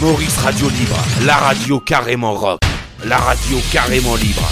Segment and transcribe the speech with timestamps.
[0.00, 0.96] Maurice Radio Libre,
[1.26, 2.60] la radio carrément rock,
[3.04, 4.48] la radio carrément libre.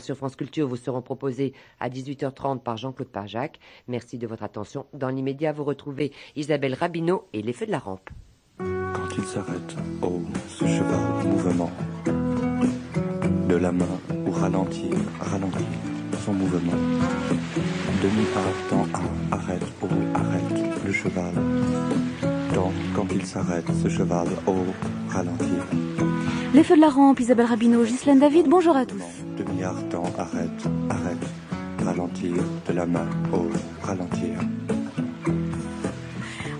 [0.00, 3.60] Sur France Culture vous seront proposés à 18h30 par Jean-Claude Parjac.
[3.86, 4.86] Merci de votre attention.
[4.94, 8.10] Dans l'immédiat, vous retrouvez Isabelle Rabineau et l'effet de la rampe.
[8.58, 11.70] Quand il s'arrête, oh, ce cheval mouvement,
[13.48, 13.86] de la main
[14.26, 14.90] ou ralentir,
[15.20, 15.66] ralentir
[16.24, 16.72] son mouvement.
[18.70, 21.32] Temps un, arrête, oh, arrête le cheval.
[22.58, 24.52] Temps, quand il s'arrête, ce cheval, oh,
[25.08, 25.64] ralentir.
[26.52, 29.00] Les feux de la rampe, Isabelle Rabineau, Ghislaine David, bonjour à tous.
[29.36, 31.24] Demi-art, temps, arrête, arrête,
[31.84, 32.34] ralentir
[32.66, 33.46] de la main, oh,
[33.80, 34.40] ralentir.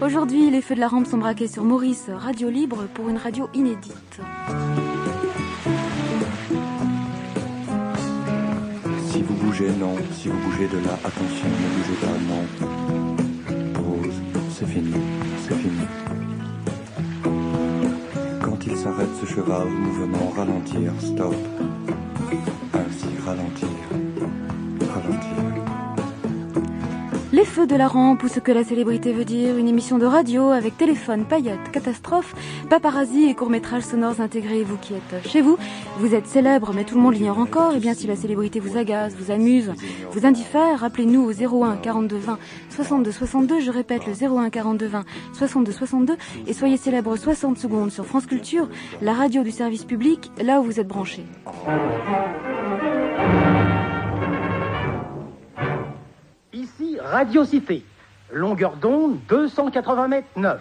[0.01, 3.49] Aujourd'hui, les feux de la rampe sont braqués sur Maurice, Radio Libre, pour une radio
[3.53, 4.21] inédite.
[9.11, 9.97] Si vous bougez, non.
[10.13, 12.45] Si vous bougez de là, attention, ne bougez pas, non.
[13.75, 14.15] Pause,
[14.57, 14.95] c'est fini,
[15.49, 15.98] c'est fini.
[19.21, 21.35] Ce cheval, mouvement, ralentir, stop.
[22.75, 24.08] Ainsi, ralentir, ralentir.
[27.39, 30.07] Les feux de la rampe ou ce que la célébrité veut dire, une émission de
[30.07, 32.35] radio avec téléphone, paillettes, catastrophe,
[32.69, 34.65] paparazzi et courts-métrages sonores intégrés.
[34.65, 35.57] Vous qui êtes chez vous,
[35.99, 37.77] vous êtes célèbre mais tout le monde l'ignore encore.
[37.77, 39.73] Et bien si la célébrité vous agace, vous amuse,
[40.11, 42.39] vous indiffère, rappelez-nous au 01 42 20
[42.71, 43.61] 62 62.
[43.61, 46.17] Je répète le 01 42 20 62 62
[46.49, 48.69] et soyez célèbre 60 secondes sur France Culture,
[49.01, 51.25] la radio du service public, là où vous êtes branchés.
[57.09, 57.83] Ici, Radio Cité.
[58.33, 60.61] Longueur d'onde 280 mètres 9.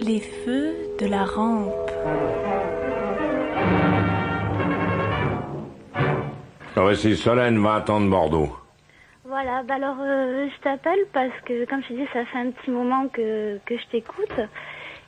[0.00, 1.90] Les feux de la rampe.
[6.76, 8.56] Voici Solène, 20 ans de Bordeaux.
[9.24, 12.50] Voilà, bah alors euh, je t'appelle parce que, comme je te dis, ça fait un
[12.50, 14.40] petit moment que, que je t'écoute.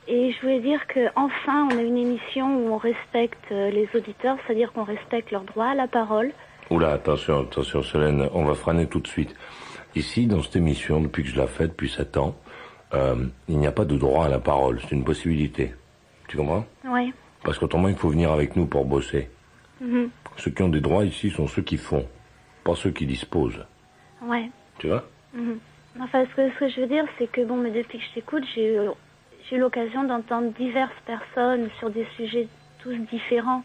[0.07, 3.87] Et je voulais dire que enfin on a une émission où on respecte euh, les
[3.93, 6.31] auditeurs, c'est-à-dire qu'on respecte leur droit à la parole.
[6.69, 9.33] Oula, attention, attention Solène, on va freiner tout de suite.
[9.95, 12.35] Ici, dans cette émission, depuis que je la fais, depuis 7 ans,
[12.93, 15.73] euh, il n'y a pas de droit à la parole, c'est une possibilité.
[16.27, 16.65] Tu comprends?
[16.85, 17.13] Oui.
[17.43, 19.29] Parce qu'autrement, il faut venir avec nous pour bosser.
[19.79, 20.09] Mhm.
[20.35, 22.05] Ceux qui ont des droits ici sont ceux qui font,
[22.65, 23.65] pas ceux qui disposent.
[24.21, 24.49] Ouais.
[24.77, 25.05] Tu vois?
[25.33, 25.59] Mhm.
[26.01, 28.13] Enfin, ce que, ce que je veux dire, c'est que bon, mais depuis que je
[28.15, 32.47] t'écoute, j'ai eu l'occasion d'entendre diverses personnes sur des sujets
[32.79, 33.63] tous différents.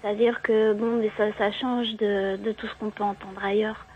[0.00, 3.86] C'est-à-dire que bon, mais ça, ça change de, de tout ce qu'on peut entendre ailleurs.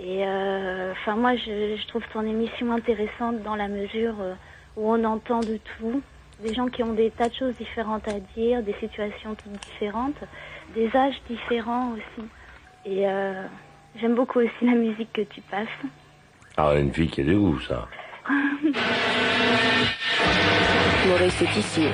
[0.00, 4.34] Et euh, enfin, moi, je, je trouve ton émission intéressante dans la mesure euh,
[4.76, 6.02] où on entend de tout,
[6.40, 10.20] des gens qui ont des tas de choses différentes à dire, des situations toutes différentes,
[10.74, 12.28] des âges différents aussi.
[12.84, 13.42] Et euh,
[14.00, 15.66] j'aime beaucoup aussi la musique que tu passes.
[16.56, 17.88] Ah, une fille qui a des goûts, ça.
[21.08, 21.86] Maurice est ici.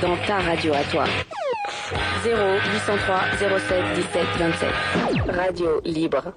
[0.00, 1.04] Dans ta radio à toi.
[2.22, 2.36] 0
[2.74, 4.70] 803 07 17 27.
[5.30, 6.32] Radio libre.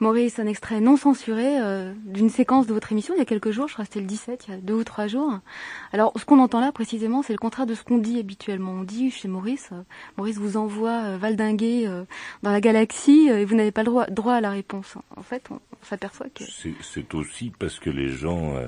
[0.00, 3.52] Maurice, un extrait non censuré euh, d'une séquence de votre émission il y a quelques
[3.52, 5.38] jours, je crois que c'était le 17, il y a deux ou trois jours.
[5.92, 8.72] Alors, ce qu'on entend là précisément, c'est le contraire de ce qu'on dit habituellement.
[8.72, 9.82] On dit chez Maurice, euh,
[10.16, 12.02] Maurice vous envoie euh, valdinguer euh,
[12.42, 14.96] dans la galaxie euh, et vous n'avez pas le droit, droit à la réponse.
[15.16, 16.42] En fait, on, on s'aperçoit que...
[16.42, 18.66] C'est- C'est aussi parce que les gens, euh,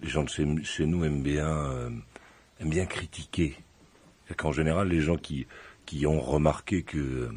[0.00, 1.90] les gens de chez, chez nous aiment bien, euh,
[2.60, 3.56] aiment bien critiquer.
[4.36, 5.46] Qu'en général, les gens qui,
[5.86, 7.30] qui ont remarqué que,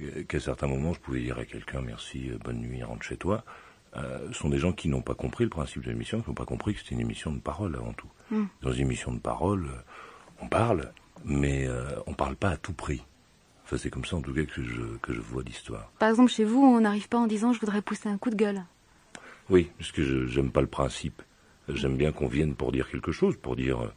[0.00, 3.16] euh, qu'à certains moments, je pouvais dire à quelqu'un merci, euh, bonne nuit, rentre chez
[3.16, 3.44] toi,
[3.96, 6.44] euh, sont des gens qui n'ont pas compris le principe de l'émission, qui n'ont pas
[6.44, 8.08] compris que c'était une émission de parole avant tout.
[8.30, 8.44] Mm.
[8.62, 9.68] Dans une émission de parole,
[10.40, 10.92] on parle,
[11.24, 13.02] mais euh, on parle pas à tout prix.
[13.64, 15.90] Enfin, c'est comme ça en tout cas que je, que je vois l'histoire.
[15.98, 18.36] Par exemple, chez vous, on n'arrive pas en disant je voudrais pousser un coup de
[18.36, 18.62] gueule.
[19.48, 21.22] Oui, parce que je j'aime pas le principe.
[21.68, 23.92] J'aime bien qu'on vienne pour dire quelque chose, pour dire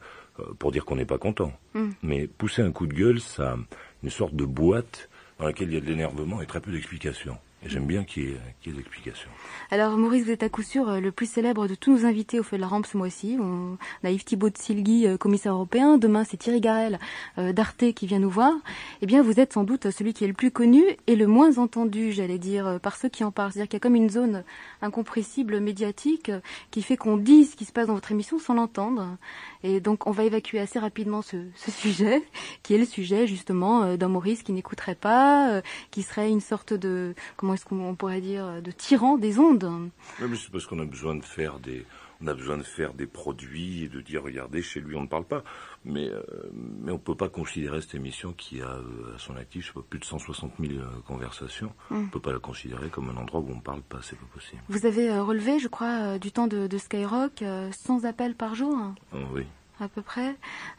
[0.58, 1.52] pour dire qu'on n'est pas content.
[1.74, 1.90] Mm.
[2.04, 3.58] Mais pousser un coup de gueule, ça a
[4.04, 7.38] une sorte de boîte dans laquelle il y a de l'énervement et très peu d'explications.
[7.62, 9.30] Et j'aime bien qu'il y ait, qu'il y ait de l'explication.
[9.70, 12.40] Alors Maurice, vous êtes à coup sûr euh, le plus célèbre de tous nos invités
[12.40, 13.38] au feu de la rampe ce mois-ci.
[13.38, 15.98] On a Yves Thibault de Silgui, euh, commissaire européen.
[15.98, 17.00] Demain, c'est Thierry Garel
[17.38, 18.54] euh, d'Arte qui vient nous voir.
[19.02, 21.58] Eh bien, vous êtes sans doute celui qui est le plus connu et le moins
[21.58, 23.52] entendu, j'allais dire, euh, par ceux qui en parlent.
[23.52, 24.46] C'est-à-dire qu'il y a comme une zone
[24.82, 26.40] incompressible médiatique euh,
[26.72, 29.18] qui fait qu'on dit ce qui se passe dans votre émission sans l'entendre.
[29.64, 31.38] Et donc, on va évacuer assez rapidement ce,
[31.70, 32.22] sujet,
[32.64, 35.62] qui est le sujet justement euh, d'un Maurice qui n'écouterait pas, euh,
[35.92, 39.90] qui serait une sorte de, comment est-ce qu'on pourrait dire, de tyran des ondes.
[40.22, 41.86] Oui, mais c'est parce qu'on a besoin de faire des,
[42.22, 45.08] on a besoin de faire des produits et de dire regardez chez lui on ne
[45.08, 45.44] parle pas
[45.86, 46.22] mais euh,
[46.54, 49.74] mais on peut pas considérer cette émission qui a euh, à son actif je sais
[49.74, 51.96] pas, plus de 160 000 euh, conversations Mm.
[51.96, 54.62] on peut pas la considérer comme un endroit où on parle pas c'est pas possible
[54.70, 58.36] Vous avez euh, relevé, je crois, euh, du temps de, de Skyrock, euh, 100 appels
[58.36, 59.46] par jour, hein, Oh, oui
[59.82, 60.36] à peu près.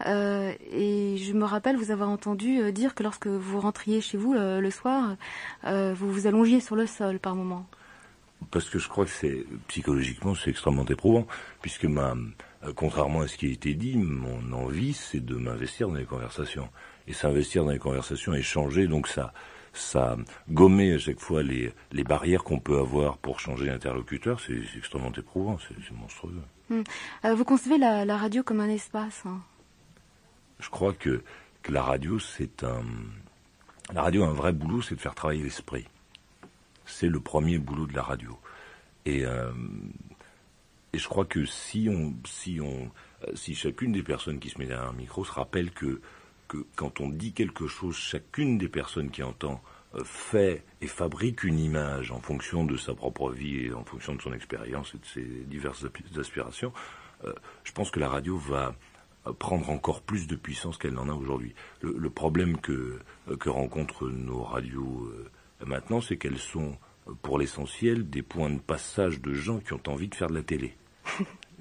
[0.07, 4.35] Euh, et je me rappelle vous avoir entendu dire que lorsque vous rentriez chez vous
[4.35, 5.17] euh, le soir,
[5.65, 7.67] euh, vous vous allongiez sur le sol par moment.
[8.51, 11.27] Parce que je crois que c'est psychologiquement c'est extrêmement éprouvant
[11.63, 12.15] puisque ma
[12.75, 16.69] contrairement à ce qui a été dit mon envie c'est de m'investir dans les conversations
[17.07, 19.33] et s'investir dans les conversations échanger donc ça
[19.73, 20.17] ça
[20.51, 25.13] gommer à chaque fois les les barrières qu'on peut avoir pour changer l'interlocuteur c'est extrêmement
[25.13, 26.35] éprouvant c'est monstrueux
[26.71, 26.83] Hmm.
[27.25, 29.23] Euh, vous concevez la, la radio comme un espace.
[29.27, 29.41] hein?
[30.61, 31.23] je crois que
[31.63, 32.83] que la radio c'est un
[33.93, 35.87] la radio un vrai boulot c'est de faire travailler l'esprit
[36.91, 38.39] c'est le premier boulot de la radio
[39.07, 39.53] et euh,
[40.93, 42.91] et je crois que si on si on
[43.35, 46.01] si chacune des personnes qui se met derrière un micro se rappelle que
[46.75, 49.63] quand on dit quelque chose chacune des personnes qui entend
[49.95, 54.15] euh, fait et fabrique une image en fonction de sa propre vie et en fonction
[54.15, 55.87] de son expérience et de ses diverses
[56.19, 56.73] aspirations
[57.25, 57.33] euh,
[57.65, 58.75] je pense que la radio va
[59.39, 61.55] prendre encore plus de puissance qu'elle n'en a aujourd'hui.
[61.83, 62.99] Le, problème que,
[63.39, 65.13] que rencontrent nos radios
[65.67, 66.77] maintenant, c'est qu'elles sont,
[67.23, 70.43] pour l'essentiel, des points de passage de gens qui ont envie de faire de la
[70.43, 70.75] télé.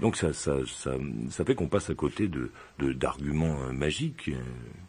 [0.00, 0.92] donc ça, ça, ça,
[1.30, 4.40] ça fait qu'on passe à côté de d'arguments euh, magiques euh,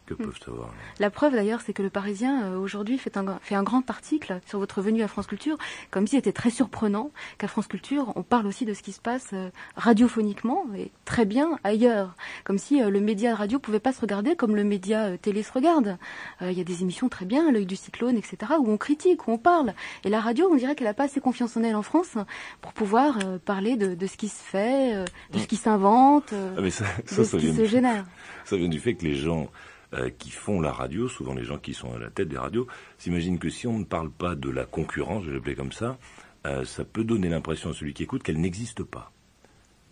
[0.06, 0.72] que peuvent avoir.
[0.98, 4.40] La preuve d'ailleurs, c'est que le Parisien euh, aujourd'hui fait un, fait un grand article
[4.46, 5.58] sur votre venue à France Culture,
[5.90, 9.00] comme si c'était très surprenant qu'à France Culture, on parle aussi de ce qui se
[9.00, 13.92] passe euh, radiophoniquement et très bien ailleurs, comme si euh, le média radio pouvait pas
[13.92, 15.98] se regarder comme le média euh, télé se regarde.
[16.40, 19.28] Euh, Il y a des émissions très bien, l'œil du cyclone, etc., où on critique,
[19.28, 19.74] où on parle.
[20.04, 22.16] Et la radio, on dirait qu'elle n'a pas assez confiance en elle en France
[22.60, 26.32] pour pouvoir euh, parler de, de ce qui se fait, euh, de ce qui s'invente,
[26.32, 28.04] euh, Ah, ça, de ce ça qui se du- génère.
[28.44, 29.50] Ça vient du fait que les gens
[29.94, 32.66] euh, qui font la radio, souvent les gens qui sont à la tête des radios,
[32.98, 35.98] s'imaginent que si on ne parle pas de la concurrence, je vais l'appeler comme ça,
[36.46, 39.12] euh, ça peut donner l'impression à celui qui écoute qu'elle n'existe pas.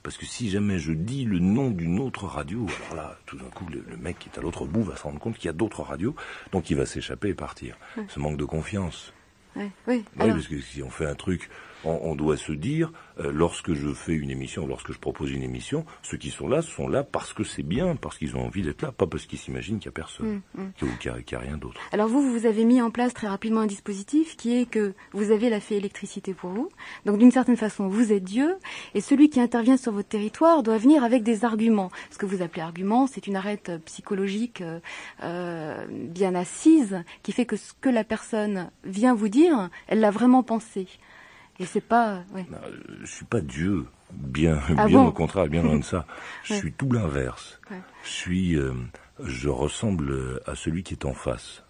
[0.03, 3.51] Parce que si jamais je dis le nom d'une autre radio, alors là, tout d'un
[3.51, 5.51] coup, le, le mec qui est à l'autre bout va se rendre compte qu'il y
[5.51, 6.15] a d'autres radios,
[6.53, 7.77] donc il va s'échapper et partir.
[7.99, 8.05] Ouais.
[8.09, 9.12] Ce manque de confiance.
[9.57, 9.97] Ouais, oui.
[10.17, 11.51] Oui, Alors- parce que si on fait un truc,
[11.85, 15.43] on, on doit se dire, euh, lorsque je fais une émission, lorsque je propose une
[15.43, 18.62] émission, ceux qui sont là sont là parce que c'est bien, parce qu'ils ont envie
[18.62, 20.73] d'être là, pas parce qu'ils s'imaginent qu'il n'y a personne, Mm, mm.
[20.99, 21.81] qu'il n'y a, rien d'autre.
[21.93, 25.31] Alors vous, vous avez mis en place très rapidement un dispositif qui est que vous
[25.31, 26.69] avez la fée électricité pour vous.
[27.06, 28.56] Donc d'une certaine façon, vous êtes Dieu
[28.94, 31.91] et celui qui intervient sur votre territoire doit venir avec des arguments.
[32.11, 34.81] Ce que vous appelez argument, c'est une arête euh, psychologique euh,
[35.23, 40.11] euh, bien assise qui fait que ce que la personne vient vous dire, elle l'a
[40.11, 40.87] vraiment pensé.
[41.61, 42.25] Et c'est pas...
[42.35, 42.47] ouais.
[42.51, 45.85] Non, euh, je suis pas Dieu, bien, Ah bien bon au contraire, bien loin de
[45.85, 46.07] ça.
[46.43, 47.61] Je suis tout l'inverse.
[47.71, 47.81] Ouais.
[48.03, 48.73] Je suis, euh,
[49.23, 51.62] je ressemble à celui qui est en face.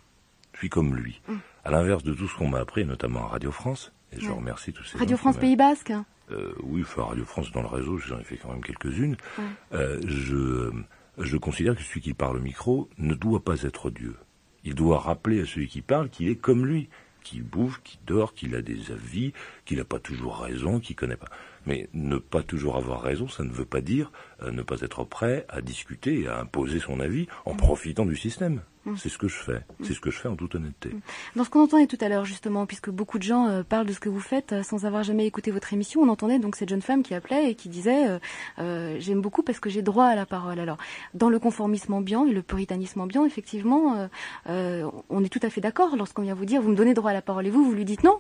[0.55, 1.21] Je suis comme lui.
[1.29, 1.35] Mm.
[1.65, 4.73] À l'inverse de tout ce qu'on m'a appris, notamment à Radio France, et je remercie
[4.73, 6.07] tous ces Radio gens France Pays Basque hein.
[6.33, 9.17] Euh, oui, enfin Radio France dans le réseau, j'en ai fait quand même quelques-unes.
[9.39, 9.45] Ouais.
[9.73, 10.71] Euh, je,
[11.19, 14.17] je considère que celui qui parle au micro ne doit pas être Dieu.
[14.63, 16.89] Il doit rappeler à celui qui parle qu'il est comme lui,
[17.23, 19.33] qu'il bouge, qu'il dort, qu'il a des avis,
[19.65, 21.29] qu'il n'a pas toujours raison, qu'il connaît pas.
[21.67, 24.13] Mais ne pas toujours avoir raison, ça ne veut pas dire
[24.43, 28.17] euh, ne pas être prêt à discuter et à imposer son avis en profitant du
[28.17, 28.63] système.
[28.87, 28.97] Mm.
[28.97, 29.61] C'est ce que je fais.
[29.83, 30.91] C'est ce que je fais en toute honnêteté.
[31.37, 33.93] Dans ce qu'on entendait tout à l'heure, justement, puisque beaucoup de gens euh, parlent de
[33.93, 36.71] ce que vous faites euh, sans avoir jamais écouté votre émission, on entendait donc cette
[36.71, 38.19] jeune femme qui appelait et qui disait
[38.59, 40.59] euh, J'aime beaucoup parce que j'ai droit à la parole.
[40.61, 40.79] Alors,
[41.15, 44.09] dans le conformisme ambiant et le puritanisme ambiant, effectivement,
[44.47, 47.15] on est tout à fait d'accord lorsqu'on vient vous dire Vous me donnez droit à
[47.15, 48.19] la parole et vous, vous lui dites non.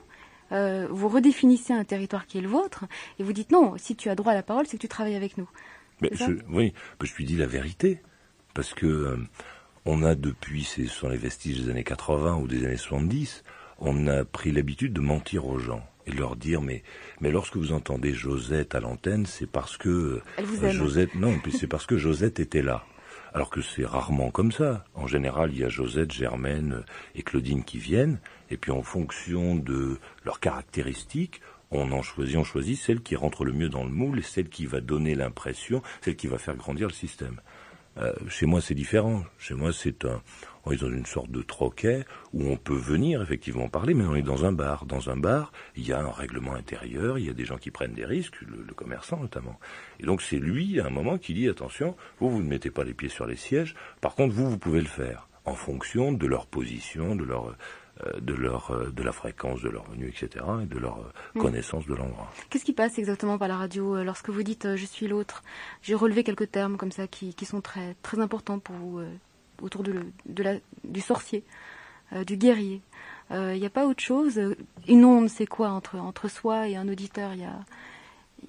[0.51, 2.85] Vous redéfinissez un territoire qui est le vôtre
[3.19, 5.17] et vous dites non, si tu as droit à la parole, c'est que tu travailles
[5.17, 5.49] avec nous.
[6.01, 8.01] Mais je, oui, mais je lui dis la vérité.
[8.53, 9.17] Parce que
[9.87, 13.45] on a depuis, ce sont les vestiges des années 80 ou des années 70,
[13.79, 16.83] on a pris l'habitude de mentir aux gens et de leur dire mais
[17.21, 20.73] mais lorsque vous entendez Josette à l'antenne, c'est parce que euh, Elle vous aime.
[20.73, 22.85] Josette non, puis c'est parce que Josette était là.
[23.33, 24.85] Alors que c'est rarement comme ça.
[24.95, 26.83] En général, il y a Josette, Germaine
[27.15, 28.19] et Claudine qui viennent,
[28.51, 33.45] et puis en fonction de leurs caractéristiques, on en choisit, on choisit celle qui rentre
[33.45, 36.57] le mieux dans le moule et celle qui va donner l'impression, celle qui va faire
[36.57, 37.41] grandir le système.
[37.99, 39.25] Euh, chez moi, c'est différent.
[39.39, 40.23] Chez moi, c'est un,
[40.65, 44.15] on est dans une sorte de troquet où on peut venir effectivement parler, mais on
[44.15, 44.87] est dans un bar.
[44.87, 47.71] Dans un bar, il y a un règlement intérieur, il y a des gens qui
[47.71, 49.59] prennent des risques, le, le commerçant notamment.
[49.99, 52.85] Et donc c'est lui, à un moment, qui dit attention, vous, vous ne mettez pas
[52.85, 53.75] les pieds sur les sièges.
[54.01, 57.57] Par contre, vous, vous pouvez le faire en fonction de leur position, de leur
[58.21, 61.41] de leur euh, de la fréquence de leur venue, etc., et de leur euh, Mm.
[61.41, 62.31] connaissance de l'endroit.
[62.49, 65.43] Qu'est-ce qui passe exactement par la radio euh, lorsque vous dites euh, je suis l'autre?
[65.83, 69.11] J'ai relevé quelques termes comme ça qui, qui sont très, très importants pour vous euh,
[69.63, 70.55] autour de, le- de la,
[70.85, 71.45] du sorcier,
[72.13, 72.81] euh, du guerrier.
[73.33, 74.39] Il n'y a pas autre chose?
[74.39, 74.57] Euh,
[74.89, 77.33] Une onde, c'est quoi entre, entre soi et un auditeur?
[77.35, 77.61] Il y a,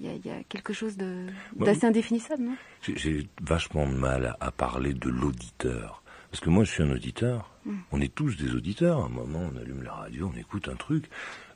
[0.00, 2.56] il y, a, il y a quelque chose d'assez indéfinissable, non?
[2.82, 6.02] J'ai- J'ai vachement de mal à, à parler de l'auditeur.
[6.32, 7.51] Parce que moi, je suis un auditeur.
[7.64, 7.76] Mm.
[7.92, 8.98] On est tous des auditeurs.
[8.98, 11.08] À un moment, on allume la radio, on écoute un truc.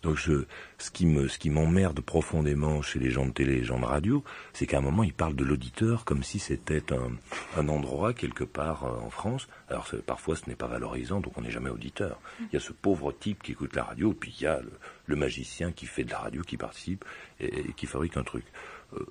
[0.03, 0.45] Donc, je,
[0.79, 3.81] ce qui me, ce qui m'emmerde profondément chez les gens de télé et les gens
[3.81, 4.23] de radio,
[4.53, 7.11] c'est qu'à un moment, ils parlent de l'auditeur comme si c'était un,
[7.57, 9.49] un endroit quelque part euh, en France.
[9.69, 12.21] Alors, parfois, ce n'est pas valorisant, donc on n'est jamais auditeur.
[12.41, 14.71] Il y a ce pauvre type qui écoute la radio, puis il y a le,
[15.07, 17.05] le magicien qui fait de la radio, qui participe
[17.41, 18.45] et, et qui fabrique un truc.
[18.95, 19.05] Euh,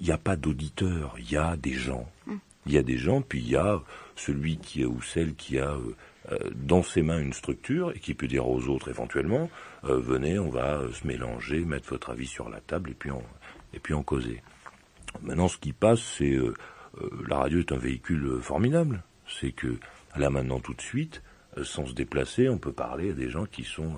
[0.00, 2.10] Il n'y a pas d'auditeur, il y a des gens.
[2.66, 3.80] Il y a des gens, puis il y a
[4.16, 5.94] celui qui a ou celle qui a euh,
[6.54, 9.50] dans ses mains une structure et qui peut dire aux autres éventuellement
[9.84, 13.10] euh, venez, on va euh, se mélanger, mettre votre avis sur la table et puis
[13.10, 13.22] en,
[13.72, 14.42] et puis en causer.
[15.22, 16.54] Maintenant, ce qui passe, c'est euh,
[17.00, 19.02] euh, la radio est un véhicule euh, formidable.
[19.28, 19.78] C'est que
[20.16, 21.22] là maintenant tout de suite,
[21.56, 23.94] euh, sans se déplacer, on peut parler à des gens qui sont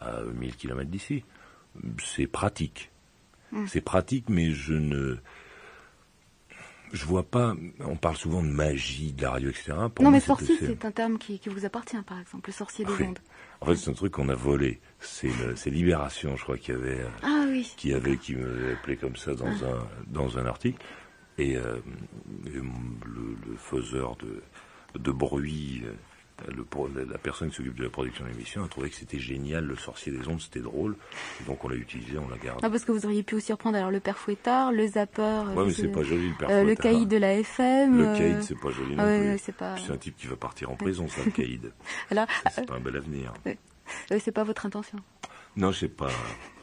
[0.00, 1.24] à, à 1000 km d'ici.
[2.04, 2.90] C'est pratique.
[3.52, 3.66] Mm.
[3.66, 5.16] C'est pratique, mais je ne
[6.92, 7.54] je vois pas.
[7.80, 9.72] On parle souvent de magie de la radio, etc.
[9.94, 12.52] Pour Non, moi, mais sorcier, c'est- un terme qui, qui vous appartient, par exemple, le
[12.52, 13.04] sorcier des Oui.
[13.08, 13.18] ondes.
[13.60, 14.80] En fait, c'est un truc qu'on a volé.
[15.00, 15.30] C'est
[15.70, 17.72] Libération, je crois, qui avait, euh, Ah oui.
[17.76, 19.66] qui avait, qui me appelé comme ça dans Ah.
[19.66, 20.78] un dans un article.
[21.38, 21.76] Et, euh,
[22.46, 22.62] et le,
[23.46, 24.42] le faiseur de
[24.98, 25.92] de bruit, euh,
[26.46, 29.64] le, la personne qui s'occupe de la production de l'émission, a trouvé que c'était génial.
[29.64, 30.96] Le sorcier des ondes, c'était drôle.
[31.40, 32.60] Et donc on l'a utilisé, on l'a gardé.
[32.62, 35.54] Ah, parce que vous auriez pu aussi reprendre alors le père Fouettard, le zapper, euh,
[35.54, 37.98] Ouais, mais c'est- pas joli, le père euh, le caïd de la FM.
[37.98, 39.28] Le euh, caïd, c'est pas joli non ah ouais, plus.
[39.30, 39.74] ouais, c'est pas.
[39.88, 41.72] Un type qui va partir en prison, ça, le caïd.
[42.10, 43.32] Ça, c'est pas un bel avenir.
[43.46, 44.98] euh, c'est pas votre intention.
[45.56, 46.08] Non, je sais pas.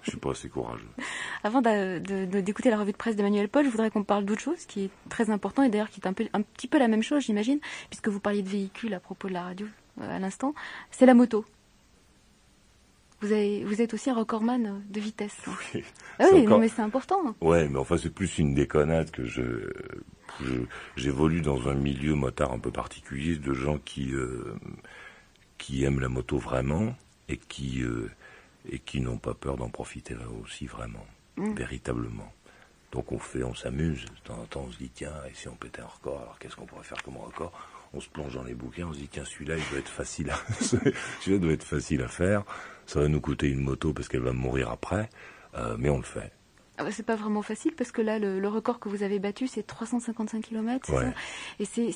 [0.04, 0.88] Je suis pas assez courageux.
[1.44, 4.86] Avant d'écouter la revue de presse d'Emmanuel Paul, je voudrais qu'on parle d'autre chose qui
[4.86, 7.24] est très important et d'ailleurs qui est un, peu, un petit peu la même chose,
[7.24, 9.66] j'imagine, puisque vous parliez de véhicules à propos de la radio
[10.02, 10.54] euh, à l'instant.
[10.92, 11.44] C'est la moto.
[13.22, 15.38] Vous, avez, vous êtes aussi un recordman de vitesse.
[16.20, 17.36] Ah oui, encore- non, mais c'est important.
[17.42, 19.70] Ouais, mais enfin, c'est plus une déconnade que je,
[20.42, 20.62] je-
[20.96, 24.56] j'évolue dans un milieu motard un peu particulier de gens qui, euh,
[25.58, 26.96] qui aiment la moto vraiment
[27.28, 28.10] et qui, euh,
[28.70, 31.06] et qui n'ont pas peur d'en profiter aussi vraiment,
[31.38, 31.54] Mm.
[31.54, 32.32] véritablement.
[32.92, 34.06] Donc on fait, on s'amuse.
[34.06, 36.40] De temps en temps, on se dit, tiens, et si on pétait un record, alors
[36.40, 37.52] qu'est-ce qu'on pourrait faire comme record?
[37.94, 40.30] On se plonge dans les bouquins, on se dit, tiens, celui-là, il doit être facile
[40.30, 42.44] à, celui-là doit être facile à faire.
[42.86, 45.10] Ça va nous coûter une moto parce qu'elle va mourir après,
[45.56, 46.32] euh, mais on le fait.
[46.78, 49.20] Ah bah, c'est pas vraiment facile parce que là, le, le record que vous avez
[49.20, 50.94] battu, c'est 355 km.
[50.94, 51.04] Ouais.
[51.06, 51.14] Ça?
[51.60, 51.92] Et c'est-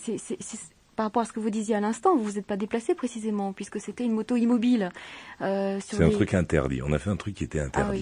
[0.99, 3.53] par rapport à ce que vous disiez à l'instant, vous vous êtes pas déplacé précisément
[3.53, 4.91] puisque c'était une moto immobile.
[5.39, 6.81] euh, C'est un truc interdit.
[6.81, 7.99] On a fait un truc qui était Ah interdit.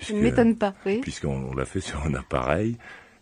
[0.00, 0.04] oui.
[0.04, 0.74] Je ne m'étonne pas.
[0.84, 0.98] Oui.
[0.98, 2.76] Puisqu'on on l'a fait sur un appareil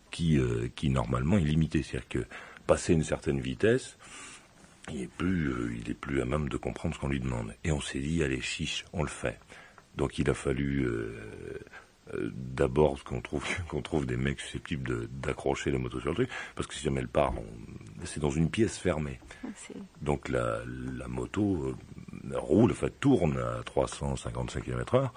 [0.09, 1.83] qui, euh, qui normalement est limité.
[1.83, 2.19] C'est-à-dire que
[2.65, 3.99] passer une certaine vitesse,
[4.91, 7.53] il est plus, euh, il est plus à même de comprendre ce qu'on lui demande.
[7.63, 9.37] Et on s'est dit, allez, chiche, on le fait.
[9.95, 10.87] Donc il a fallu
[12.33, 16.67] d'abord qu'on trouve qu'on trouve des mecs susceptibles d'accrocher la moto sur le truc, parce
[16.67, 17.33] que si jamais elle part,
[18.03, 19.19] c'est dans une pièce fermée.
[19.55, 20.59] C'est- Donc la,
[20.97, 21.75] la moto
[22.31, 25.09] euh, roule, enfin tourne à 355 km/h.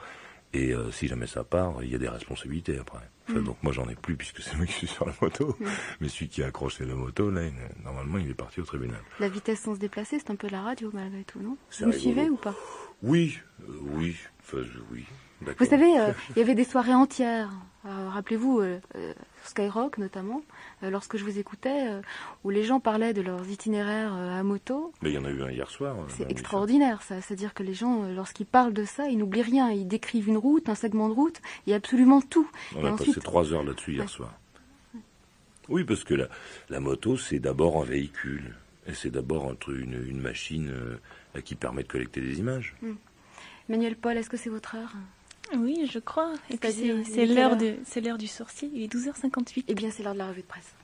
[0.54, 2.98] Et euh, si jamais ça part, il y a des responsabilités après.
[2.98, 3.44] Enfin, Mm.
[3.44, 5.56] Donc moi j'en ai plus puisque c'est moi qui suis sur la moto.
[5.60, 5.64] Mm.
[6.00, 7.42] Mais celui qui a accroché la moto, là,
[7.84, 8.98] normalement il est parti au tribunal.
[9.20, 11.56] La vitesse sans se déplacer, c'est un peu la radio malgré tout, non?
[11.80, 12.54] Vous me suivez ou pas?
[13.02, 14.58] Oui, euh, oui, enfin
[14.90, 15.04] oui.
[15.58, 17.50] Vous savez, euh, il y avait des soirées entières.
[17.86, 18.78] euh, Rappelez-vous, euh,
[19.44, 20.42] Skyrock notamment,
[20.82, 21.88] euh, lorsque je vous écoutais,
[22.44, 24.92] où les gens parlaient de leurs itinéraires à moto.
[25.02, 25.96] Mais il y en a eu un hier soir.
[26.08, 27.20] C'est extraordinaire, ça.
[27.20, 29.70] C'est-à-dire que les gens, lorsqu'ils parlent de ça, ils n'oublient rien.
[29.70, 32.48] Ils décrivent une route, un segment de route, il y a absolument tout.
[32.76, 34.08] On Et a ensuite, passé trois heures là-dessus hier Ouais.
[34.08, 34.32] soir.
[35.68, 36.28] Oui, parce que la,
[36.70, 38.54] la moto, c'est d'abord un véhicule.
[38.86, 40.72] Et c'est d'abord une, une machine
[41.44, 42.74] qui permet de collecter des images.
[43.68, 44.92] Manuel Paul, est-ce que c'est votre heure?
[45.58, 46.32] Oui, je crois.
[46.50, 46.72] Et puis
[47.04, 48.70] c'est l'heure heure de c'est l'heure du sorcier.
[48.74, 49.64] Il est 12h58.
[49.68, 50.74] Eh bien, c'est l'heure de la revue de presse.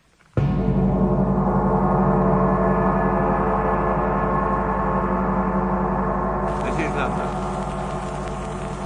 [6.64, 7.28] This is London.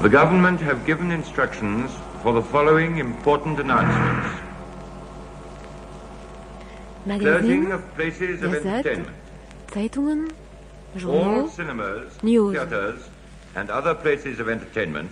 [0.02, 1.90] The government have given instructions
[2.22, 4.28] for the following important announcements.
[7.06, 9.16] Magazine, of places of Gazette, entertainment.
[9.72, 10.28] Zeitungen,
[10.94, 11.48] All journaux.
[11.48, 12.52] cinemas, News.
[12.52, 13.08] theatres,
[13.56, 15.10] and other places of entertainment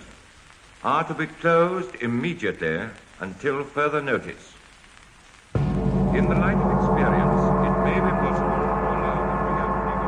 [0.83, 2.79] are to be closed immediately
[3.19, 4.55] until further notice.
[5.53, 10.01] In the light of experience, it may be possible to allow the reopening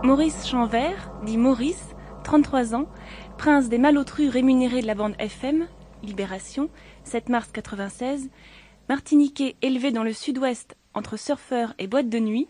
[0.00, 0.04] of.
[0.04, 2.88] Maurice Chanvert, dit Maurice, 33 ans,
[3.38, 5.66] prince des malotrus rémunérés de la bande FM,
[6.02, 6.68] Libération,
[7.04, 8.28] 7 mars 96,
[8.90, 12.48] martiniquais élevé dans le sud-ouest entre surfeurs et boîtes de nuit,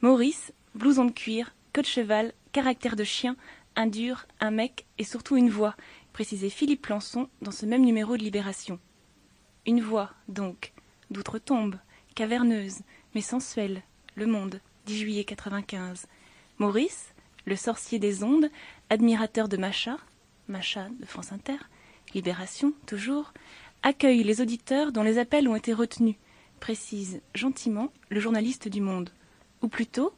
[0.00, 3.36] Maurice, blouson de cuir, queue de cheval, caractère de chien,
[3.74, 5.74] un dur, un mec et surtout une voix,
[6.12, 8.78] précisait Philippe Plançon dans ce même numéro de Libération.
[9.66, 10.72] Une voix, donc,
[11.10, 11.78] d'outre-tombe,
[12.14, 12.78] caverneuse,
[13.16, 13.82] mais sensuelle,
[14.14, 16.06] Le Monde, 10 juillet 95.
[16.58, 17.12] Maurice,
[17.44, 18.50] le sorcier des ondes,
[18.90, 19.96] admirateur de Macha,
[20.46, 21.58] Macha de France Inter,
[22.14, 23.32] Libération, toujours,
[23.82, 26.16] accueille les auditeurs dont les appels ont été retenus,
[26.60, 29.10] précise gentiment le journaliste du Monde.
[29.62, 30.12] Ou plutôt,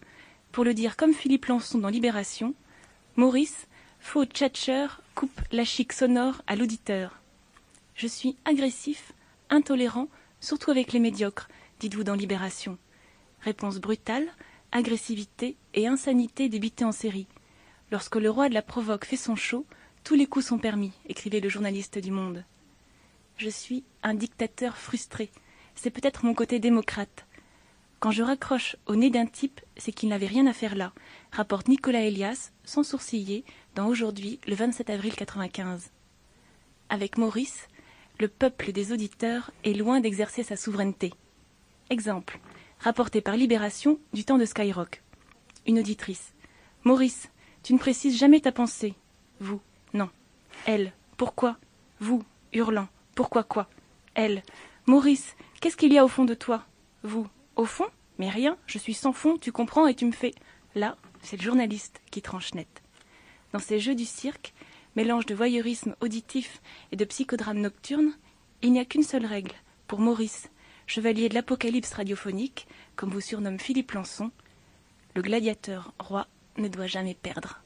[0.52, 2.54] pour le dire comme Philippe Lançon dans Libération,
[3.16, 3.66] Maurice,
[4.00, 7.20] faux tchatcheur, coupe la chic sonore à l'auditeur.
[7.94, 9.12] Je suis agressif,
[9.50, 10.08] intolérant,
[10.40, 11.48] surtout avec les médiocres,
[11.80, 12.78] dites-vous dans Libération.
[13.42, 14.28] Réponse brutale,
[14.72, 17.26] agressivité et insanité débitées en série.
[17.90, 19.66] Lorsque le roi de la provoque fait son show,
[20.04, 22.44] tous les coups sont permis, écrivait le journaliste du Monde.
[23.36, 25.30] Je suis un dictateur frustré.
[25.74, 27.26] C'est peut-être mon côté démocrate.
[28.00, 30.92] Quand je raccroche au nez d'un type, c'est qu'il n'avait rien à faire là,
[31.32, 35.90] rapporte Nicolas Elias, sans sourciller, dans Aujourd'hui, le 27 avril 95.
[36.88, 37.68] Avec Maurice,
[38.18, 41.12] le peuple des auditeurs est loin d'exercer sa souveraineté.
[41.90, 42.40] Exemple,
[42.78, 45.02] rapporté par Libération du temps de Skyrock.
[45.66, 46.32] Une auditrice.
[46.84, 47.28] Maurice,
[47.62, 48.94] tu ne précises jamais ta pensée.
[49.40, 49.60] Vous,
[49.92, 50.08] non.
[50.64, 51.58] Elle, pourquoi?
[52.00, 52.88] Vous, hurlant.
[53.14, 53.68] Pourquoi quoi?
[54.14, 54.42] Elle.
[54.86, 56.64] Maurice, qu'est-ce qu'il y a au fond de toi?
[57.02, 57.26] Vous,
[57.60, 57.86] au fond
[58.18, 60.32] Mais rien, je suis sans fond, tu comprends et tu me fais.
[60.74, 62.82] Là, c'est le journaliste qui tranche net.
[63.52, 64.54] Dans ces jeux du cirque,
[64.96, 68.14] mélange de voyeurisme auditif et de psychodrame nocturne,
[68.62, 69.52] il n'y a qu'une seule règle.
[69.88, 70.48] Pour Maurice,
[70.86, 74.30] chevalier de l'apocalypse radiophonique, comme vous surnomme Philippe Lançon,
[75.14, 76.26] le gladiateur roi
[76.56, 77.62] ne doit jamais perdre.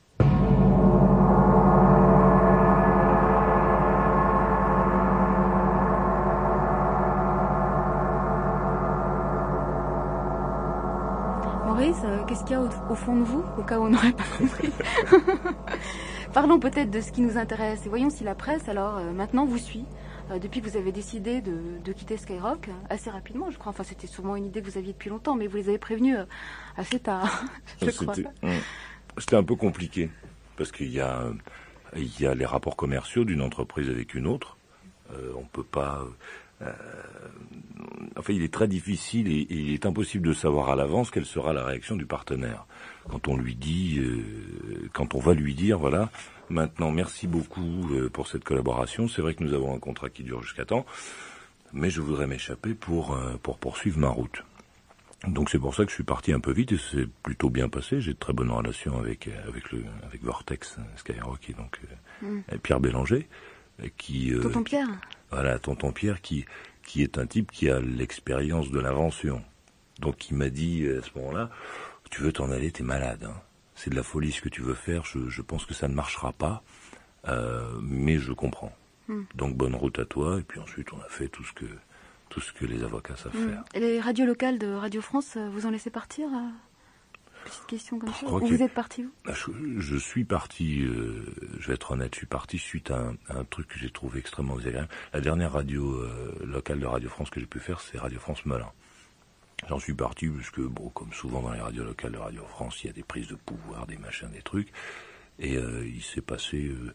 [11.75, 13.91] Maurice, euh, qu'est-ce qu'il y a au, au, fond de vous, au cas où on
[13.91, 14.71] n'aurait pas compris
[16.33, 19.45] Parlons peut-être de ce qui nous intéresse et voyons si la presse, alors, euh, maintenant
[19.47, 19.85] vous suit.
[20.31, 23.71] Euh, depuis que vous avez décidé de, de, quitter Skyrock, assez rapidement, je crois.
[23.71, 26.17] Enfin, c'était sûrement une idée que vous aviez depuis longtemps, mais vous les avez prévenus
[26.17, 26.25] euh,
[26.77, 27.45] assez tard,
[27.83, 28.15] je crois.
[29.19, 30.11] C'était un peu compliqué,
[30.57, 31.27] parce qu'il y a,
[31.95, 34.57] il y a les rapports commerciaux d'une entreprise avec une autre.
[35.13, 36.03] Euh, on peut pas.
[36.65, 36.73] Euh,
[38.17, 41.27] enfin, il est très difficile et, et, il est impossible de savoir à l'avance quelle
[41.27, 42.67] sera la réaction du partenaire.
[43.09, 46.11] Quand on lui dit, euh, quand on va lui dire, voilà,
[46.49, 49.09] maintenant, merci beaucoup euh, pour cette collaboration.
[49.09, 50.87] C'est vrai que nous avons un contrat qui dure jusqu'à temps,
[51.73, 54.43] mais je voudrais m'échapper pour euh, pour poursuivre ma route.
[55.27, 57.71] Donc c'est pour ça que je suis parti un peu vite et c'est plutôt bien
[57.71, 58.01] passé.
[58.01, 61.81] J'ai de très bonnes relations avec avec le avec Vortex Skyrock et donc
[62.21, 62.59] mm.
[62.63, 63.27] Pierre Bélanger
[63.97, 64.89] qui Tonton Pierre.
[65.31, 66.45] Voilà, Tonton Pierre qui
[66.85, 69.43] qui est un type qui a l'expérience de l'invention.
[70.01, 71.51] Donc il m'a dit à ce moment-là,
[72.11, 73.25] tu veux t'en aller, t'es malade.
[73.25, 73.41] Hein.
[73.75, 75.05] C'est de la folie ce que tu veux faire.
[75.05, 76.63] Je, je pense que ça ne marchera pas,
[77.27, 78.73] euh, mais je comprends.
[79.09, 79.23] Mm.
[79.35, 80.39] Donc bonne route à toi.
[80.39, 81.67] Et puis ensuite, on a fait tout ce que
[82.29, 83.49] tout ce que les avocats savent mm.
[83.49, 83.65] faire.
[83.75, 86.29] Et les radios locales de Radio France, vous en laissez partir
[87.45, 88.27] Petite question comme ça.
[88.27, 91.25] Vous êtes parti vous je, je, suis parti, euh,
[91.59, 93.91] je vais être honnête, je suis parti suite à un, à un truc que j'ai
[93.91, 94.89] trouvé extrêmement désagréable.
[95.13, 98.47] La dernière radio euh, locale de Radio France que j'ai pu faire, c'est Radio France
[98.47, 98.71] Melun.
[99.69, 102.83] J'en suis parti parce que, bon, comme souvent dans les radios locales de Radio France,
[102.83, 104.73] il y a des prises de pouvoir, des machins, des trucs.
[105.39, 106.95] Et euh, il s'est passé, euh,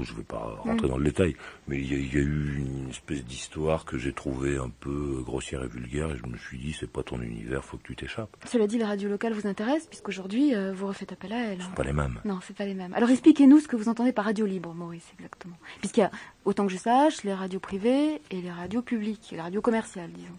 [0.00, 0.90] je ne vais pas rentrer mmh.
[0.90, 1.36] dans le détail,
[1.68, 4.70] mais il y, a, il y, a, eu une espèce d'histoire que j'ai trouvée un
[4.70, 7.82] peu grossière et vulgaire, et je me suis dit, c'est pas ton univers, faut que
[7.82, 8.34] tu t'échappes.
[8.46, 11.58] Cela dit, la radio locale vous intéresse, puisqu'aujourd'hui, euh, vous refaites appel à elle.
[11.58, 12.20] Ce sont pas les mêmes.
[12.24, 12.94] Non, c'est pas les mêmes.
[12.94, 15.56] Alors expliquez-nous ce que vous entendez par radio libre, Maurice, exactement.
[15.80, 16.10] Puisqu'il y a,
[16.44, 20.38] autant que je sache, les radios privées et les radios publiques, les radios commerciales, disons.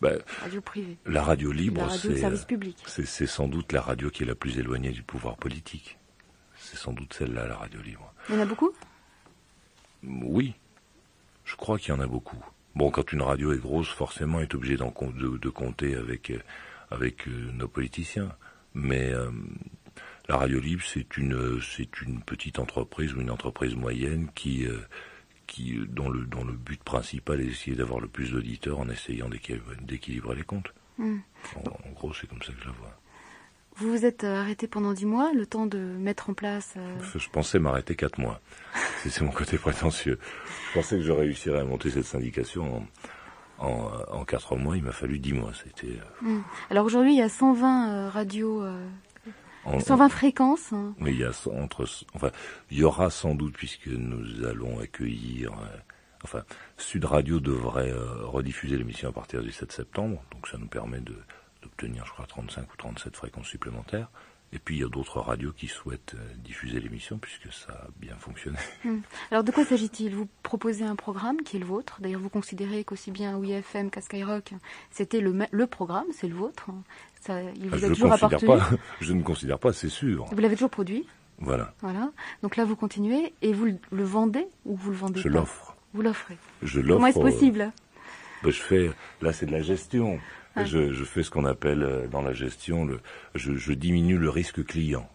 [0.00, 0.98] Ben, radio privée.
[1.06, 5.02] La radio libre, c'est c'est sans doute la radio qui est la plus éloignée du
[5.02, 5.98] pouvoir politique.
[6.66, 8.12] C'est sans doute celle-là, la radio libre.
[8.28, 8.72] Il y en a beaucoup?
[10.02, 10.54] Oui,
[11.44, 12.44] je crois qu'il y en a beaucoup.
[12.74, 16.32] Bon, quand une radio est grosse, forcément, elle est obligée de, de, compter avec
[16.90, 18.32] avec euh, nos politiciens.
[18.74, 19.30] Mais euh,
[20.28, 24.80] la radio libre, c'est une c'est une petite entreprise ou une entreprise moyenne qui euh,
[25.46, 29.28] qui, dont, le, dont le but principal est d'essayer d'avoir le plus d'auditeurs en essayant
[29.28, 30.74] d'équilibrer les comptes.
[30.98, 31.18] Mm.
[31.54, 32.98] En, en, gros, c'est comme ça que je la vois.
[33.78, 36.74] Vous vous êtes arrêté pendant dix mois, le temps de mettre en place...
[36.76, 36.96] Euh...
[37.18, 38.40] Je pensais m'arrêter quatre mois.
[39.06, 40.18] c'est mon côté prétentieux.
[40.68, 42.86] Je pensais que je réussirais à monter cette syndication
[43.58, 44.76] en, en, en quatre mois.
[44.76, 45.52] Il m'a fallu dix mois.
[45.62, 45.98] C'était.
[46.22, 46.38] Mm.
[46.70, 48.64] Alors aujourd'hui, il y a 120 euh, radios
[49.66, 50.72] En- 120 fréquences.
[50.72, 50.94] hein.
[51.00, 52.30] Oui, il y a entre, enfin,
[52.70, 55.76] il y aura sans doute puisque nous allons accueillir, euh,
[56.24, 56.44] enfin,
[56.78, 61.00] Sud Radio devrait euh, rediffuser l'émission à partir du 7 septembre, donc ça nous permet
[61.00, 61.16] de
[61.66, 64.08] d'obtenir, je crois, 35 ou 37 fréquences supplémentaires.
[64.52, 67.86] Et puis il y a d'autres radios qui souhaitent euh, diffuser l'émission puisque ça a
[67.98, 68.56] bien fonctionné.
[68.84, 69.00] Hmm.
[69.32, 70.14] Alors de quoi s'agit-il?
[70.14, 71.98] Vous proposez un programme qui est le vôtre?
[72.00, 74.52] D'ailleurs, vous considérez qu'aussi bien WeFM qu'à Skyrock,
[74.92, 76.66] c'était le, le programme, c'est le vôtre.
[77.20, 78.48] Ça, il vous Ah, je, a toujours considère appartenu.
[78.48, 80.26] pas, je ne considère pas, c'est sûr.
[80.26, 81.06] Vous l'avez toujours produit?
[81.38, 82.10] Voilà, Voilà.
[82.42, 85.74] Donc là, vous continuez et vous le- vendez ou vous le vendez je l'offre.
[85.92, 86.38] Vous l'offrez.
[86.62, 86.94] Je l'offre.
[86.98, 87.72] Comment est-ce possible?
[88.50, 88.90] Je fais,
[89.22, 90.18] là c'est de la gestion.
[90.58, 90.64] Ah.
[90.64, 93.00] Je, je fais ce qu'on appelle euh, dans la gestion, le,
[93.34, 95.06] je, je diminue le risque client.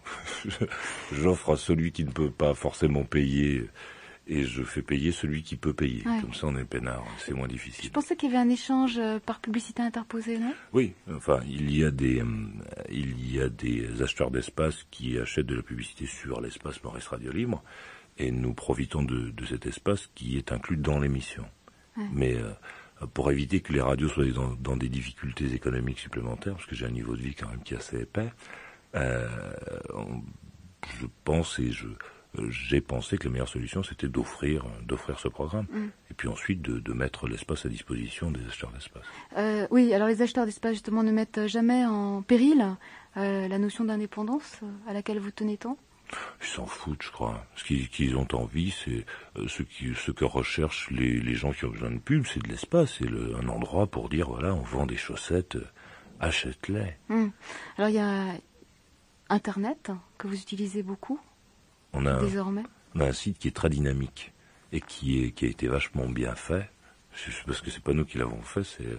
[0.46, 0.66] Je-
[1.16, 3.68] J'offre à celui qui ne peut pas forcément payer
[4.28, 6.04] et je fais payer celui qui peut payer.
[6.08, 6.22] Ouais.
[6.22, 7.90] Comme ça on est peinard, c'est moins Je difficile.
[7.92, 10.54] pensais qu'il y avait un échange euh, par publicité interposée, non?
[10.74, 15.48] Oui, enfin il y a des, hum, il y a des acheteurs d'espace qui achètent
[15.48, 17.64] de la publicité sur l'espace Maurice Radio Libre
[18.20, 21.46] et nous profitons de, de cet espace qui est inclus dans l'émission.
[21.98, 22.06] Ouais.
[22.14, 22.52] Mais euh,
[23.14, 26.86] pour éviter que les radios soient dans, dans des difficultés économiques supplémentaires, parce que j'ai
[26.86, 28.32] un niveau de vie quand même qui est assez épais,
[28.96, 29.28] euh,
[31.00, 31.88] je pense et je
[32.50, 35.88] j'ai pensé que la meilleure solution c'était d'offrir d'offrir ce programme Mm.
[36.12, 39.04] et puis ensuite de, de mettre l'espace à disposition des acheteurs d'espace.
[39.38, 42.66] Euh, Oui, alors les acheteurs d'espace, justement, ne mettent jamais en péril
[43.18, 45.78] euh, la notion d'indépendance à laquelle vous tenez tant?
[46.42, 47.46] Ils s'en foutent, je crois.
[47.56, 49.06] Ce qu'ils ont envie, c'est
[49.38, 52.42] euh, ce, qui, ce que recherchent les, les gens qui ont besoin de pub, c'est
[52.44, 55.66] de l'espace, c'est le- un endroit pour dire voilà, on vend des chaussettes, euh,
[56.20, 56.96] achète-les.
[57.10, 57.30] Hmm.
[57.78, 58.34] Alors il y a
[59.30, 61.20] Internet que vous utilisez beaucoup
[61.94, 62.64] On a, un, désormais?
[62.96, 64.34] on a un site qui est très dynamique
[64.74, 66.70] et qui, est, qui a été vachement bien fait.
[67.46, 68.98] Parce que c'est pas nous qui l'avons fait, c'est euh,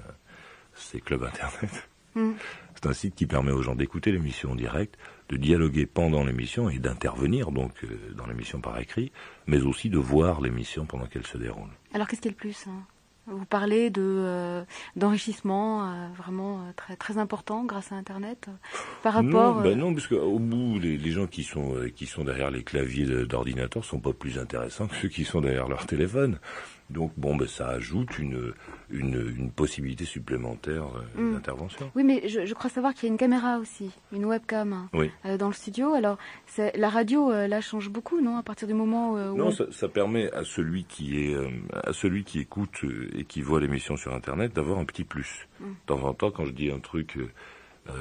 [0.74, 1.88] c'est Club Internet.
[2.14, 2.32] Hmm.
[2.74, 4.98] C'est un site qui permet aux gens d'écouter l'émission en direct,
[5.28, 9.12] de dialoguer pendant l'émission et d'intervenir donc euh, dans l'émission par écrit,
[9.46, 11.70] mais aussi de voir l'émission pendant qu'elle se déroule.
[11.94, 12.84] Alors qu'est-ce qui est le plus hein?
[13.28, 14.64] Vous parlez de euh,
[14.96, 18.48] d'enrichissement euh, vraiment très très important grâce à Internet
[19.04, 19.54] par rapport.
[19.54, 22.64] Non, ben non, parce qu'au bout, les, les gens qui sont qui sont derrière les
[22.64, 26.40] claviers d'ordinateur sont pas plus intéressants que ceux qui sont derrière leur téléphone.
[26.90, 28.52] Donc bon, ben ça ajoute une
[28.90, 31.32] une, une possibilité supplémentaire euh, Mm.
[31.34, 31.90] d'intervention.
[31.94, 34.88] Oui, mais je, je crois savoir qu'il y a une caméra aussi, une webcam hein,
[34.92, 35.10] Oui.
[35.24, 35.94] euh, dans le studio.
[35.94, 36.18] Alors
[36.74, 39.64] la radio euh, là change beaucoup, non À partir du moment où Non, on- ça,
[39.70, 41.36] ça permet à celui qui est
[41.84, 42.80] à celui qui écoute
[43.14, 45.48] et qui voit l'émission sur Internet d'avoir un petit plus.
[45.60, 45.64] Mm.
[45.64, 47.18] De temps en temps, quand je dis un truc,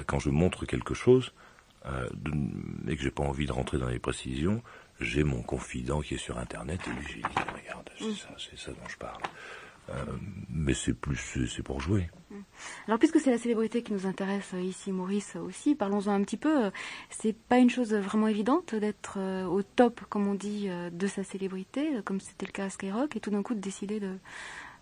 [0.07, 1.31] quand je montre quelque chose
[2.87, 4.61] et que j'ai pas envie de rentrer dans les précisions,
[5.01, 7.27] j'ai mon confident qui est sur Internet et lui j'ai dit
[7.61, 8.13] regarde, c'est Mm.
[8.15, 9.21] ça, c'est ça dont je parle.
[9.89, 10.05] Euh,
[10.49, 12.09] mais c'est plus, c'est- pour jouer.
[12.87, 16.21] Alors puisque c'est la célébrité qui nous intéresse euh, ici, Maurice euh, aussi, parlons-en un
[16.23, 16.71] petit peu.
[17.09, 21.89] C'est pas une chose vraiment évidente d'être au top, comme on dit, de sa célébrité,
[22.05, 24.15] comme c'était le cas à Skyrock, et tout d'un coup de décider de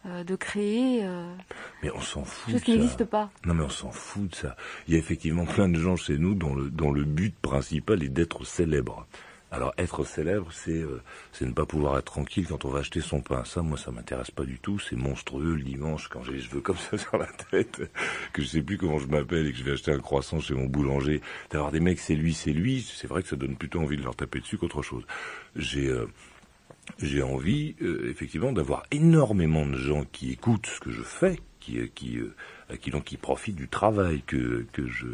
[0.06, 1.36] euh, de créer euh,
[1.84, 2.54] Mais on s'en fout.
[2.54, 3.30] chose qui n'existe pas.
[3.46, 4.56] Non mais on s'en fout de ça.
[4.88, 8.02] Il y a effectivement plein de gens chez nous dont le, dont le but principal
[8.02, 9.06] est d'être célèbre.
[9.52, 13.02] Alors être célèbre, c'est euh, c'est ne pas pouvoir être tranquille quand on va acheter
[13.02, 13.44] son pain.
[13.46, 14.78] Ça, moi, ça m'intéresse pas du tout.
[14.80, 17.82] C'est monstrueux le dimanche quand j'ai les cheveux comme ça sur la tête,
[18.34, 20.54] que je sais plus comment je m'appelle et que je vais acheter un croissant chez
[20.54, 21.22] mon boulanger.
[21.50, 22.82] D'avoir des mecs, c'est lui, c'est lui.
[22.82, 25.06] C'est vrai que ça donne plutôt envie de leur taper dessus qu'autre chose.
[25.56, 26.06] J'ai euh,
[26.98, 31.80] j'ai envie, euh, effectivement, d'avoir énormément de gens qui écoutent ce que je fais, qui,
[31.80, 32.34] euh, qui, euh,
[32.82, 35.08] qui, donc, qui profitent du travail que, que, je,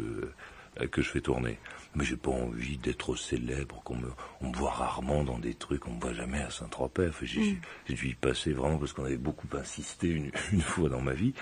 [0.90, 1.58] que je fais tourner.
[1.96, 4.10] Mais j'ai pas envie d'être célèbre, qu'on me,
[4.42, 7.10] on me voit rarement dans des trucs, on me voit jamais à Saint-Tropez.
[7.22, 7.56] J'ai, Mm.
[7.88, 11.14] j'ai dû y passer vraiment parce qu'on avait beaucoup insisté une, une fois dans ma
[11.14, 11.32] vie,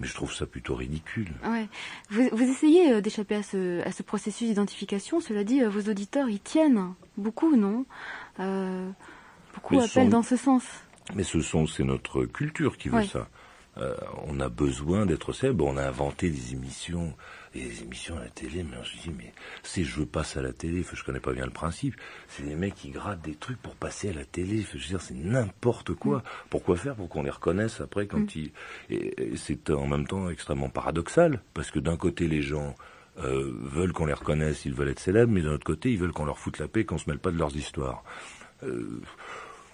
[0.00, 1.32] mais je trouve ça plutôt ridicule.
[1.44, 1.66] Ouais.
[2.10, 5.18] Vous, vous essayez euh, d'échapper à ce, à ce processus d'identification.
[5.20, 7.86] Cela dit, euh, vos auditeurs y tiennent beaucoup, non?
[8.38, 8.90] Euh,
[9.54, 10.62] Beaucoup Mais appellent sont- dans ce sens.
[11.14, 13.06] Mais ce sont, c'est notre culture qui veut Ouais.
[13.06, 13.28] ça.
[13.78, 13.96] Euh,
[14.26, 15.64] on a besoin d'être célèbre.
[15.66, 17.14] On a inventé des émissions,
[17.54, 18.62] et des émissions à la télé.
[18.64, 21.50] Mais je dis, mais si je passe à la télé, je connais pas bien le
[21.52, 21.94] principe.
[22.28, 24.62] C'est des mecs qui grattent des trucs pour passer à la télé.
[24.62, 26.22] Je veux dire, c'est n'importe quoi.
[26.50, 26.94] Pourquoi faire?
[26.96, 28.28] Pour qu'on les reconnaisse après quand Mm.
[28.36, 28.52] ils.
[28.90, 32.74] Et, et c'est en même temps extrêmement paradoxal parce que d'un côté les gens.
[33.18, 36.12] euh, veulent qu'on les reconnaisse, ils veulent être célèbres, mais d'un autre côté, ils veulent
[36.12, 38.02] qu'on leur foute la paix, qu'on se mêle pas de leurs histoires.
[38.62, 39.02] Euh,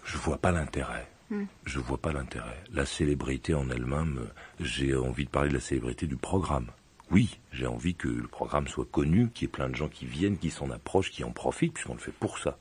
[0.05, 1.09] je vois pas l'intérêt.
[1.31, 1.45] Mm.
[1.65, 2.61] Je vois pas l'intérêt.
[2.73, 4.27] La célébrité en elle-même, euh,
[4.59, 6.67] j'ai envie de parler de la célébrité du programme
[7.11, 10.07] oui, j'ai envie que le programme soit connu, qu'il y ait plein de gens qui
[10.07, 12.59] viennent, qui s'en approchent, qui en profitent, puisqu'on le fait pour ça.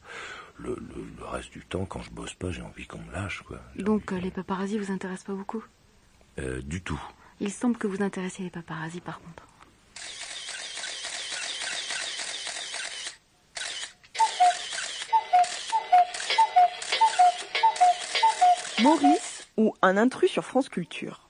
[0.59, 0.77] Le,
[1.21, 3.43] reste du temps, quand je bosse pas, j'ai envie qu'on me lâche.
[3.43, 3.59] Quoi.
[3.75, 5.63] Donc euh, les paparazzis vous intéressent pas beaucoup?
[6.39, 6.99] Euh, Du tout.
[7.39, 9.43] Il semble que vous intéressiez les paparazzis par contre.
[18.81, 21.26] Maurice ou un intrus sur France Culture?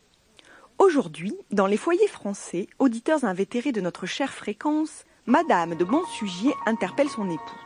[0.88, 7.10] Aujourd'hui, dans les foyers français, auditeurs invétérés de notre chère fréquence, Madame de Bonsugier interpelle
[7.10, 7.62] son époux.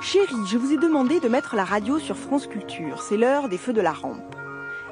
[0.00, 3.02] Chérie, je vous ai demandé de mettre la radio sur France Culture.
[3.02, 4.36] C'est l'heure des feux de la rampe.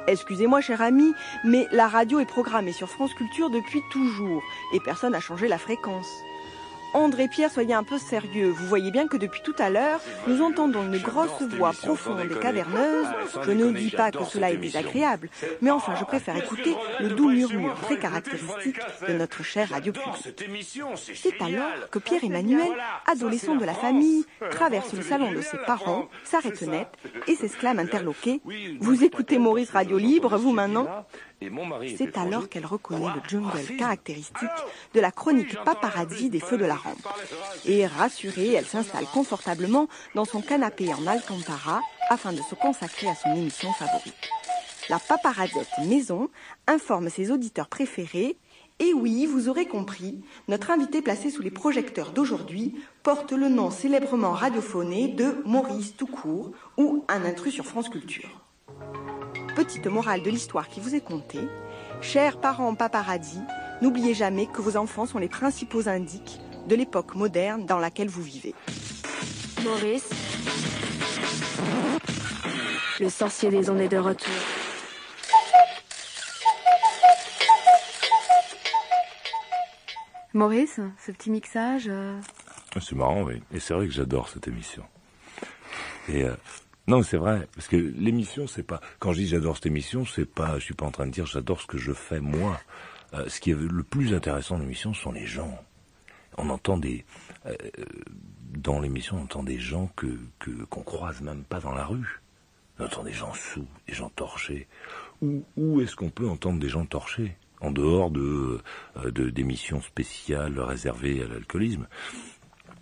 [0.09, 1.12] Excusez-moi, cher ami,
[1.44, 4.42] mais la radio est programmée sur France Culture depuis toujours
[4.74, 6.11] et personne n'a changé la fréquence.
[6.96, 8.48] André Pierre, soyez un peu sérieux.
[8.48, 12.38] Vous voyez bien que depuis tout à l'heure, nous entendons une grosse voix profonde et
[12.40, 13.06] caverneuse.
[13.42, 15.28] Je ne dis pas que cela est désagréable,
[15.61, 20.40] mais enfin, je préfère écouter le doux murmure très caractéristique de notre chère radio publique.
[21.14, 22.72] C'est alors que Pierre-Emmanuel,
[23.06, 26.88] adolescent de la famille, traverse le salon de ses parents, s'arrête net
[27.26, 28.40] et s'exclame interloqué.
[28.80, 30.88] Vous écoutez Maurice Radio Libre, vous maintenant
[31.96, 34.49] c'est alors qu'elle reconnaît le jungle caractéristique
[34.94, 37.07] de la chronique paparazzi des feux de la rampe.
[37.66, 43.14] Et rassurée, elle s'installe confortablement dans son canapé en alcantara afin de se consacrer à
[43.14, 44.31] son émission favorite.
[44.88, 46.31] La paparazzette maison
[46.66, 48.37] informe ses auditeurs préférés
[48.79, 53.70] et oui, vous aurez compris, notre invité placé sous les projecteurs d'aujourd'hui porte le nom
[53.70, 58.45] célèbrement radiophoné de Maurice Toucourt ou Un intrus sur France Culture
[59.57, 61.49] petite morale de l'histoire qui vous est contée,
[62.03, 63.40] chers parents paparazzi,
[63.81, 68.23] n'oubliez jamais que vos enfants sont les principaux indices de l'époque moderne dans laquelle vous
[68.23, 68.55] vivez.
[69.64, 70.11] Maurice,
[73.01, 74.35] le sorcier des ondes est de retour.
[80.35, 81.87] Maurice, ce petit mixage.
[81.88, 82.21] Euh,
[82.79, 83.42] c'est marrant, oui.
[83.55, 84.85] Et c'est vrai que j'adore cette émission.
[86.11, 86.35] Et euh,
[86.88, 88.81] non, c'est vrai, parce que l'émission, c'est pas.
[89.01, 90.59] Quand je dis j'adore cette émission, c'est pas.
[90.59, 92.61] Je suis pas en train de dire j'adore ce que je fais moi.
[93.14, 95.59] Euh, ce qui est le plus intéressant dans l'émission, ce sont les gens.
[96.38, 97.05] On entend des.
[97.46, 97.57] Euh,
[98.57, 100.07] dans l'émission, on entend des gens que
[100.70, 102.20] qu'on croise même pas dans la rue.
[102.79, 104.68] On entend des gens sous, des gens torchés.
[105.22, 107.37] Où, où est-ce qu'on peut entendre des gens torchés?
[107.61, 108.61] En dehors de
[108.99, 111.88] euh, d'émissions spéciales réservées à l'alcoolisme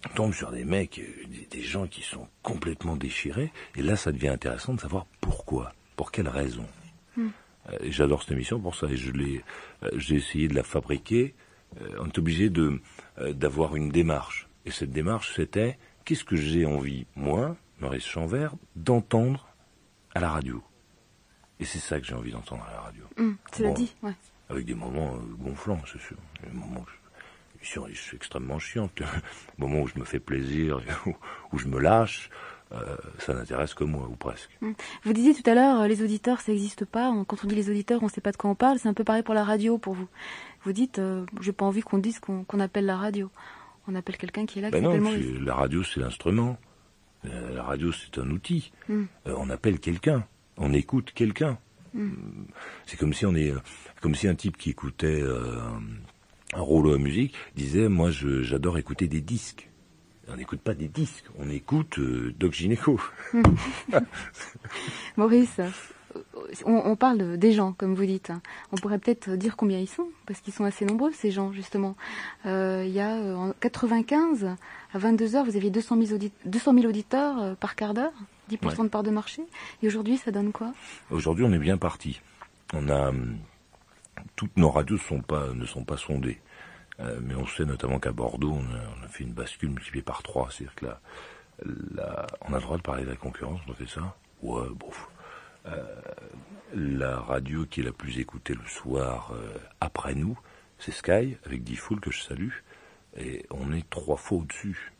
[0.09, 4.29] tombe sur des mecs, euh, des, gens qui sont complètement déchirés, et là ça devient
[4.29, 6.67] intéressant de savoir pourquoi, pour quelle raison.
[7.17, 7.29] Hmm.
[7.71, 9.43] Euh, j'adore cette émission pour ça, et je l'ai,
[9.83, 11.35] euh, j'ai essayé de la fabriquer.
[11.99, 12.81] on est obligé de
[13.33, 19.49] d'avoir une démarche, et cette démarche c'était qu'est-ce que j'ai envie, moi, Maurice Chanvert, d'entendre
[20.15, 20.63] à la radio?
[21.59, 23.05] Et c'est ça que j'ai envie d'entendre à la radio.
[23.17, 24.15] Hmm, tu l'as dit, ouais.
[24.51, 26.17] Avec des moments gonflants, c'est sûr.
[26.43, 27.04] Des moments je
[27.65, 29.01] suis extrêmement chiante.
[29.59, 30.81] Au moment où je me fais plaisir,
[31.53, 32.31] où, je me lâche,
[32.73, 34.51] euh, ça n'intéresse que moi, ou presque.
[34.61, 34.73] Hmm.
[35.05, 37.13] Vous disiez tout à l'heure, euh, les auditeurs, ça n'existe pas.
[37.27, 38.79] Quand on dit les auditeurs, on ne sait pas de quoi on parle.
[38.79, 40.09] C'est un peu pareil pour la radio, pour vous.
[40.65, 43.31] Vous dites, euh, j'ai pas envie qu'on dise qu'on appelle la radio.
[43.87, 44.71] On appelle quelqu'un qui est là.
[44.71, 44.99] Ben non,
[45.43, 46.57] la radio, c'est l'instrument.
[47.23, 48.73] la radio, c'est un outil.
[48.89, 49.05] Hmm.
[49.27, 50.27] on appelle quelqu'un.
[50.57, 51.59] On écoute quelqu'un.
[51.93, 52.47] Hmm.
[52.87, 53.53] C'est comme si on est,
[54.01, 55.23] comme si un type qui écoutait
[56.61, 59.71] rouleau à musique, disait Moi, j'adore écouter des disques.
[60.29, 62.99] On n'écoute pas des disques, on écoute euh, Doc Gineco.
[65.19, 65.61] Maurice,
[66.65, 68.33] on, parle des gens, comme vous dites.
[68.73, 71.95] On pourrait peut-être dire combien ils sont, parce qu'ils sont assez nombreux, ces gens, justement.
[72.47, 74.47] Euh, il y a euh, en 95,
[74.95, 78.13] à 22 heures, vous aviez 200 000, 200 000 auditeurs par quart d'heure,
[78.51, 79.43] 10% de part de marché.
[79.83, 80.73] Et aujourd'hui, ça donne quoi?
[81.11, 82.21] Aujourd'hui, on est bien parti.
[82.73, 83.37] On a hum,
[84.37, 86.41] toutes nos radios sont pas, ne sont pas sondées.
[87.01, 90.49] Euh, mais on sait notamment qu'à Bordeaux, on a, fait une bascule multipliée par trois.
[90.51, 90.87] C'est-à-dire que
[91.95, 94.91] là, on a le droit de parler de la concurrence, on fait ça Ouais, bon.
[95.67, 96.01] Euh,
[96.75, 100.39] la radio qui est la plus écoutée le soir euh, après nous,
[100.79, 102.53] c'est Sky, avec Diffoul que je salue.
[103.17, 104.93] Et on est trois fois au-dessus.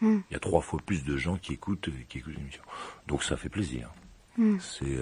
[0.00, 0.20] Hmm.
[0.30, 2.62] Il y a trois fois plus de gens qui écoutent, qui écoutent l'émission.
[3.06, 3.90] Donc ça fait plaisir.
[4.36, 4.58] Hmm.
[4.58, 4.98] C'est,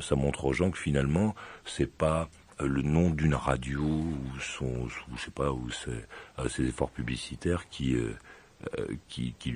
[0.00, 2.28] ça montre aux gens que finalement, c'est pas
[2.60, 5.90] le nom d'une radio ou son, je sais pas, ou ses,
[6.38, 8.14] euh, efforts publicitaires qui, euh,
[9.08, 9.54] qui, qui,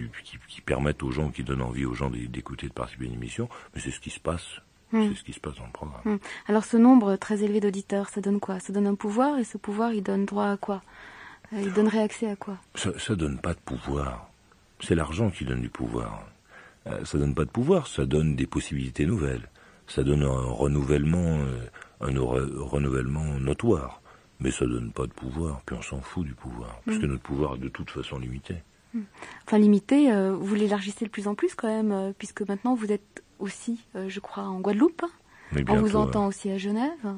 [0.48, 3.48] qui, permettent aux gens, qui donnent envie aux gens d'écouter, de participer à une émission,
[3.74, 4.60] mais c'est ce qui se passe.
[4.92, 5.08] Hmm.
[5.08, 6.00] C'est ce qui se passe dans le programme.
[6.04, 6.18] Hmm.
[6.48, 8.60] Alors ce nombre très élevé d'auditeurs, ça donne quoi?
[8.60, 10.82] Ça donne un pouvoir et ce pouvoir, il donne droit à quoi?
[11.52, 12.56] Il donnerait accès à quoi?
[12.74, 14.30] Ça, ça donne pas de pouvoir.
[14.80, 16.26] C'est l'argent qui donne du pouvoir.
[17.04, 19.48] ça donne pas de pouvoir, ça donne des possibilités nouvelles.
[19.86, 21.44] Ça donne un renouvellement
[22.02, 24.00] un renouvellement notoire.
[24.40, 27.10] Mais ça donne pas de pouvoir, puis on s'en fout du pouvoir, parce que mm.
[27.10, 28.56] notre pouvoir est de toute façon limité.
[28.92, 29.00] Mm.
[29.46, 32.90] Enfin limité, euh, vous l'élargissez de plus en plus quand même, euh, puisque maintenant vous
[32.90, 35.04] êtes aussi, euh, je crois, en Guadeloupe.
[35.68, 37.14] on vous entend aussi à Genève.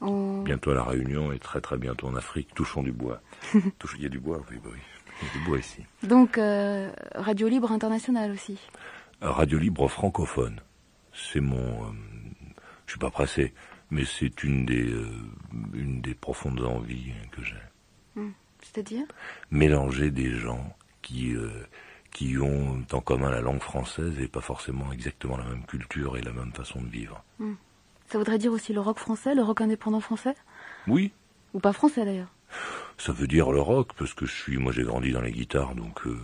[0.00, 2.54] Bientôt à La Réunion et très très bientôt en Afrique.
[2.54, 3.20] Touchons du bois.
[3.54, 4.78] Il y a du bois, oui, oui.
[5.20, 5.84] Il y a du bois ici.
[6.02, 6.40] Donc,
[7.14, 8.58] Radio Libre International aussi
[9.20, 10.60] Radio Libre francophone.
[11.12, 11.92] C'est mon
[12.90, 13.54] je suis pas pressé,
[13.90, 15.08] mais c'est une des euh,
[15.74, 17.56] une des profondes envies que j'ai.
[18.14, 18.30] Hmm.
[18.60, 19.06] C'est-à-dire?
[19.50, 21.50] Mélanger des gens qui euh,
[22.12, 26.22] qui ont en commun la langue française et pas forcément exactement la même culture et
[26.22, 27.22] la même façon de vivre.
[27.38, 27.54] Hmm.
[28.06, 30.34] Ça voudrait dire aussi le rock français, le rock indépendant français?
[30.88, 31.12] Oui,
[31.54, 32.32] Ou pas français d'ailleurs?
[32.98, 35.74] Ça veut dire le rock parce que je suis moi j'ai grandi dans les guitares
[35.76, 36.18] donc euh,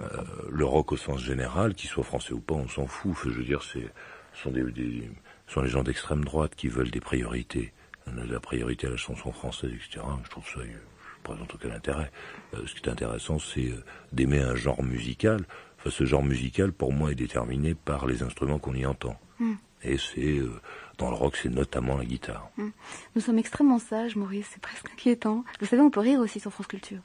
[0.00, 3.14] euh, le rock au sens général, qu'il soit français ou pas, on s'en fout.
[3.24, 3.90] Je veux dire, c'est
[4.32, 5.10] ce sont des, des
[5.52, 7.74] ce sont les gens d'extrême droite qui veulent des priorités,
[8.06, 10.02] la priorité à la chanson française, etc.
[10.24, 12.10] Je trouve ça, je présente aucun intérêt.
[12.54, 15.44] Euh, ce qui est intéressant, c'est euh, d'aimer un genre musical.
[15.78, 19.20] Enfin, ce genre musical, pour moi, est déterminé par les instruments qu'on y entend.
[19.40, 19.52] Mm.
[19.82, 20.58] Et c'est euh,
[20.96, 22.48] dans le rock, c'est notamment la guitare.
[22.56, 22.70] Hmm.
[23.14, 25.44] Nous sommes extrêmement sages, Maurice, c'est presque inquiétant.
[25.60, 27.00] Vous savez, on peut rire aussi sur France Culture.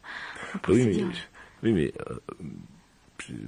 [0.70, 1.08] Oui, mais, dire-
[1.64, 2.16] oui, mais euh,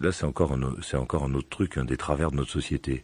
[0.02, 2.52] là, c'est encore, un, o- c'est encore un autre truc, un des travers de notre
[2.52, 3.04] société.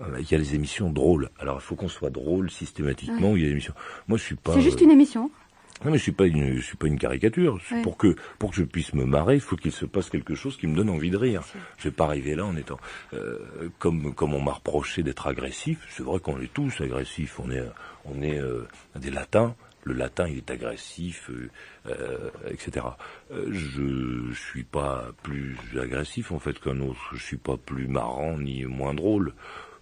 [0.00, 1.30] Euh, Il y a les émissions drôles.
[1.38, 3.32] Alors, il faut qu'on soit drôle systématiquement.
[3.32, 3.38] Ouais.
[3.40, 3.74] Il y a des émissions.
[4.08, 4.54] Moi, je suis pas.
[4.54, 5.30] C'est juste euh, une émission.
[5.84, 7.60] Non, mais je suis pas une, je suis pas une caricature.
[7.70, 7.82] Ouais.
[7.82, 10.56] Pour que, pour que je puisse me marrer, il faut qu'il se passe quelque chose
[10.56, 11.42] qui me donne envie de rire.
[11.76, 12.78] Je vais pas arriver là en étant,
[13.12, 13.38] euh,
[13.78, 15.78] comme, comme on m'a reproché d'être agressif.
[15.90, 17.38] C'est vrai qu'on est tous agressifs.
[17.40, 17.62] On est,
[18.06, 18.66] on est euh,
[18.98, 19.54] des latins.
[19.82, 21.48] Le latin, il est agressif, euh,
[21.86, 22.86] euh, etc.
[23.30, 26.98] Euh, je, je suis pas plus agressif en fait qu'un autre.
[27.12, 29.34] Je suis pas plus marrant ni moins drôle.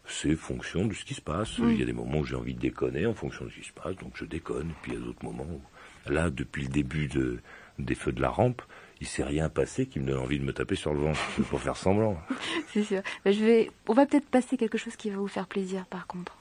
[0.06, 1.58] C'est fonction de ce qui se passe.
[1.58, 1.70] Mm.
[1.70, 3.66] Il y a des moments où j'ai envie de déconner en fonction de ce qui
[3.66, 4.72] se passe, donc je déconne.
[4.82, 7.38] Puis il y a d'autres moments où, là, depuis le début de,
[7.78, 8.62] des feux de la rampe,
[9.00, 11.20] il s'est rien passé qui me donne envie de me taper sur le ventre.
[11.50, 12.16] Pour faire semblant.
[12.72, 13.02] C'est sûr.
[13.26, 13.70] Je vais...
[13.88, 16.36] On va peut-être passer quelque chose qui va vous faire plaisir, par contre.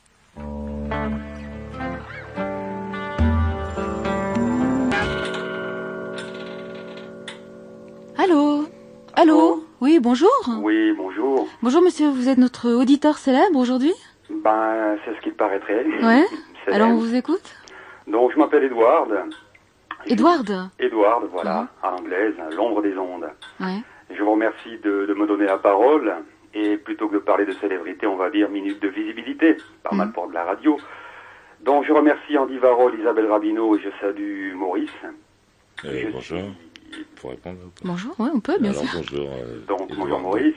[8.17, 8.67] Allô?
[9.15, 9.62] Allô?
[9.83, 11.45] Oui, bonjour Oui, bonjour.
[11.61, 13.91] Bonjour monsieur, vous êtes notre auditeur célèbre aujourd'hui
[14.29, 15.85] Ben, c'est ce qu'il paraîtrait.
[16.01, 16.23] Ouais
[16.65, 17.53] C'est Alors on vous écoute
[18.07, 19.11] Donc, je m'appelle Edward.
[20.05, 23.27] Edward Edward, voilà, à l'anglaise, l'ombre des ondes.
[23.59, 23.81] Ouais.
[24.09, 26.13] Je vous remercie de, de me donner la parole.
[26.53, 30.13] Et plutôt que de parler de célébrité, on va dire minute de visibilité, pas mal
[30.13, 30.77] pour de la radio.
[31.65, 34.89] Donc, je remercie Andy Varol, Isabelle Rabineau et je salue Maurice.
[35.83, 36.39] Euh, bonjour.
[37.17, 38.99] Faut répondre ou pas Bonjour, ouais, on peut, bien Alors, sûr.
[38.99, 39.29] bonjour.
[39.31, 40.55] euh, Donc, bonjour Maurice.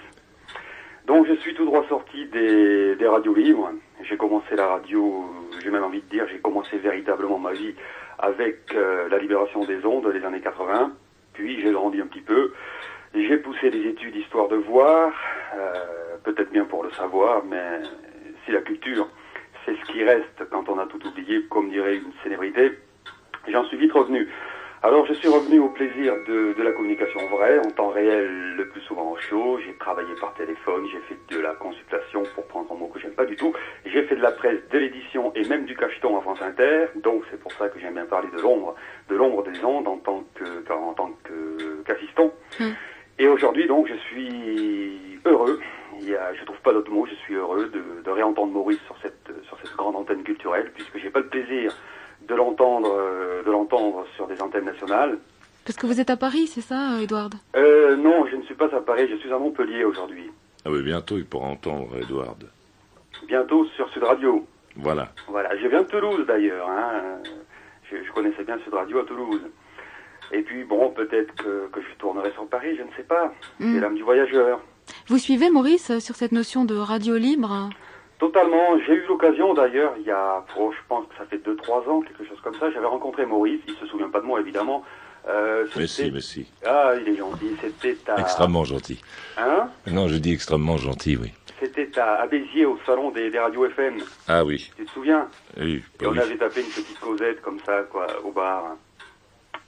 [1.07, 3.71] Donc, je suis tout droit sorti des, des radios libres.
[4.03, 5.25] J'ai commencé la radio,
[5.63, 7.75] j'ai même envie de dire, j'ai commencé véritablement ma vie
[8.19, 10.93] avec euh, la libération des ondes des années 80.
[11.35, 12.53] Puis, j'ai grandi un petit peu.
[13.15, 15.13] J'ai poussé des études histoire de voir,
[15.57, 17.81] euh, peut-être bien pour le savoir, mais
[18.45, 19.09] si la culture,
[19.65, 22.73] c'est ce qui reste quand on a tout oublié, comme dirait une célébrité,
[23.49, 24.29] j'en suis vite revenu.
[24.83, 28.69] Alors je suis revenu au plaisir de, de la communication vraie, en temps réel le
[28.69, 29.59] plus souvent en show.
[29.65, 33.15] J'ai travaillé par téléphone, j'ai fait de la consultation pour prendre un mot que j'aime
[33.15, 33.53] pas du tout.
[33.87, 36.87] J'ai fait de la presse, de l'édition et même du cacheton à France Inter.
[36.97, 38.75] Donc c'est pour ça que j'aime bien parler de l'ombre,
[39.09, 42.33] de l'ombre des ondes en tant que en tant que qu'assistant.
[43.19, 45.59] Et aujourd'hui donc je suis heureux.
[45.99, 47.07] Il y a, je trouve pas d'autre mot.
[47.07, 50.99] Je suis heureux de, de réentendre Maurice sur cette sur cette grande antenne culturelle puisque
[50.99, 51.75] j'ai pas le plaisir
[52.29, 55.19] de l'entendre euh, de l'entendre sur des antennes nationales.
[55.65, 58.55] Parce que vous êtes à Paris, c'est ça, euh, Edward Euh, non, je ne suis
[58.55, 60.31] pas à Paris, je suis à Montpellier aujourd'hui.
[60.65, 62.45] Ah oui, bientôt il pourra entendre Edward.
[63.27, 64.47] Bientôt sur Sud Radio.
[64.77, 65.09] Voilà.
[65.29, 66.69] Voilà, je viens de Toulouse d'ailleurs.
[66.69, 67.19] Hein.
[67.91, 69.41] Je, je connaissais bien Sud Radio à Toulouse.
[70.33, 73.33] Et puis bon, peut-être que, que je tournerai sur Paris, je ne sais pas.
[73.61, 73.75] Mm.
[73.75, 74.61] C'est l'âme du voyageur.
[75.09, 77.71] Vous suivez, Maurice, euh, sur cette notion de radio libre?
[78.19, 78.79] Totalement.
[78.87, 82.01] J'ai eu l'occasion d'ailleurs, il y a, oh, je pense que ça fait 2-3 ans,
[82.01, 84.85] quelque chose comme ça, j'avais rencontré Maurice, il se souvient pas de moi évidemment.
[85.29, 86.51] Euh, Mais si, mais si.
[86.65, 88.21] Ah, il est gentil, c'était à...
[88.21, 89.03] Extrêmement gentil.
[89.37, 91.33] Hein Non, je dis extrêmement gentil, oui.
[91.59, 93.97] C'était à, à Béziers, au salon des, des radios FM.
[94.29, 94.71] Ah oui.
[94.77, 95.27] Tu te souviens
[95.57, 96.21] Oui, Et bah on oui.
[96.21, 98.77] avait tapé une petite causette comme ça, quoi, au bar.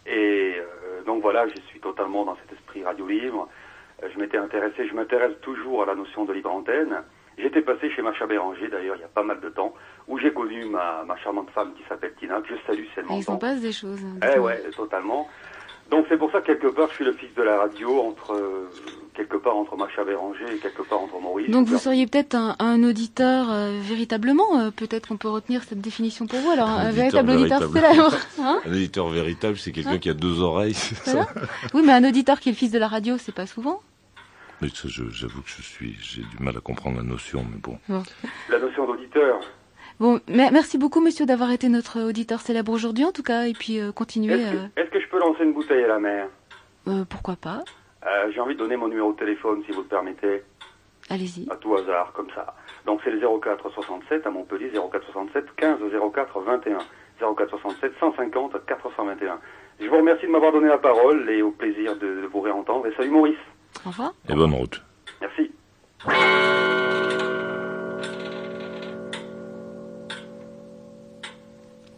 [0.06, 3.48] Et euh, donc voilà, je suis totalement dans cet esprit radio libre.
[4.02, 7.02] Euh, je m'étais intéressé, je m'intéresse toujours à la notion de libre antenne.
[7.40, 9.72] J'étais passé chez Macha Béranger, d'ailleurs, il y a pas mal de temps,
[10.09, 13.05] où j'ai connu ma, ma charmante femme qui s'appelle Tina, que je salue si elle
[13.11, 14.01] Il s'en passe des choses.
[14.22, 15.29] hein, Eh ouais, totalement.
[15.91, 18.34] Donc c'est pour ça que quelque part, je suis le fils de la radio, entre
[18.34, 18.68] euh,
[19.14, 21.49] quelque part entre Macha Béranger et quelque part entre Maurice.
[21.51, 25.80] Donc vous seriez peut-être un, un auditeur euh, véritablement, euh, peut-être qu'on peut retenir cette
[25.80, 27.95] définition pour vous, alors un, Auditeur véritable auditeur véritable.
[27.95, 28.16] célèbre.
[28.43, 30.74] Hein Un éditeur véritable, c'est quelqu'un Hein qui a deux oreilles.
[30.74, 31.26] ça?
[31.72, 33.80] Oui, mais un auditeur qui est le fils de la radio, c'est pas souvent.
[34.61, 37.59] Mais ça, je- j'avoue que je suis, j'ai du mal à comprendre la notion, mais
[37.59, 37.78] bon.
[37.88, 38.02] Bon.
[38.50, 39.38] La notion d'auditeur.
[40.00, 43.52] Bon, mer- merci beaucoup, monsieur, d'avoir été notre auditeur célèbre aujourd'hui, en tout cas, et
[43.52, 44.34] puis euh, continuez.
[44.34, 46.28] Est-ce que, euh, est-ce que je peux lancer une bouteille à la mer?
[46.88, 47.62] Euh, pourquoi pas
[48.06, 50.42] Euh, J'ai envie de donner mon numéro de téléphone, si vous le permettez.
[51.11, 51.48] Allez-y.
[51.50, 52.54] À tout hasard, comme ça.
[52.84, 55.78] Donc c'est le 04 67 à Montpellier, 04 67 15
[56.14, 56.78] 04 21.
[57.20, 59.38] 04 67 150 421.
[59.80, 62.86] Je vous remercie de m'avoir donné la parole et au plaisir de, de vous réentendre.
[62.86, 63.36] Et salut Maurice.
[63.85, 64.12] Au revoir.
[64.29, 64.83] Et bonne route.
[65.21, 65.51] Merci.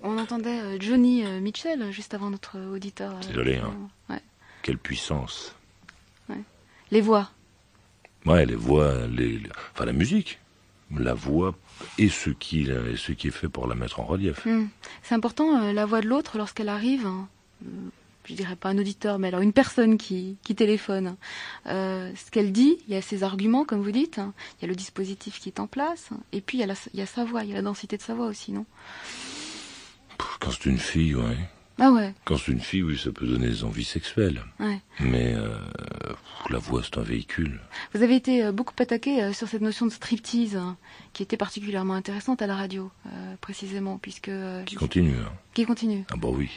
[0.02, 3.14] On entendait euh, Johnny euh, Mitchell euh, juste avant notre auditeur.
[3.20, 3.74] Désolé, hein.
[4.08, 4.20] Ouais.
[4.62, 5.54] Quelle puissance.
[6.92, 7.30] Les voix.
[8.26, 10.40] Ouais, les voix, les, les- enfin la musique,
[10.92, 11.54] la voix
[11.98, 14.44] et ce qui, et ce qui est fait pour la mettre en relief.
[14.44, 14.66] Hmm.
[15.04, 17.06] C'est important euh, la voix de l'autre lorsqu'elle arrive.
[17.06, 17.28] hein.
[18.24, 21.16] Je dirais pas un auditeur, mais alors une personne qui, qui téléphone.
[21.66, 24.18] Euh, ce qu'elle dit, il y a ses arguments, comme vous dites.
[24.18, 24.34] hein.
[24.58, 26.10] Il y a le dispositif qui est en place.
[26.32, 27.62] Et puis il y, a la- il y a sa voix, il y a la
[27.62, 28.66] densité de sa voix aussi, non?
[30.38, 31.36] Quand c'est une fille, ouais.
[31.82, 34.42] Ah ouais, Quand c'est une fille, oui, ça peut donner des envies sexuelles.
[34.60, 34.80] ouais.
[35.00, 35.56] Mais euh,
[36.50, 37.58] la voix, c'est un véhicule.
[37.94, 40.76] Vous avez été euh, beaucoup attaqué sur cette notion de striptease, hein,
[41.14, 44.30] qui était particulièrement intéressante à la radio, euh, précisément, puisque...
[44.66, 45.16] Qui continue.
[45.16, 45.32] Hein.
[45.54, 46.04] Qui continue.
[46.12, 46.50] Ah bah oui.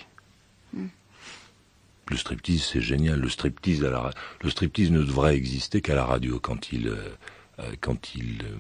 [0.74, 0.88] Hmm.
[2.09, 3.19] Le striptease, c'est génial.
[3.19, 3.81] Le striptease,
[4.41, 7.15] le striptease ne devrait exister qu'à la radio quand il, euh,
[7.59, 8.57] euh, quand il, euh,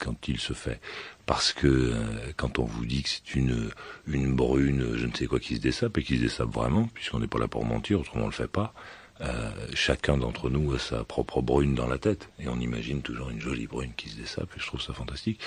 [0.00, 0.80] quand il se fait.
[1.24, 1.94] Parce que
[2.36, 3.70] quand on vous dit que c'est une,
[4.06, 7.20] une brune, je ne sais quoi, qui se dessape et qui se dessape vraiment, puisqu'on
[7.20, 8.74] n'est pas là pour mentir, autrement on le fait pas.
[9.74, 13.40] chacun d'entre nous a sa propre brune dans la tête et on imagine toujours une
[13.40, 15.40] jolie brune qui se dessape et je trouve ça fantastique.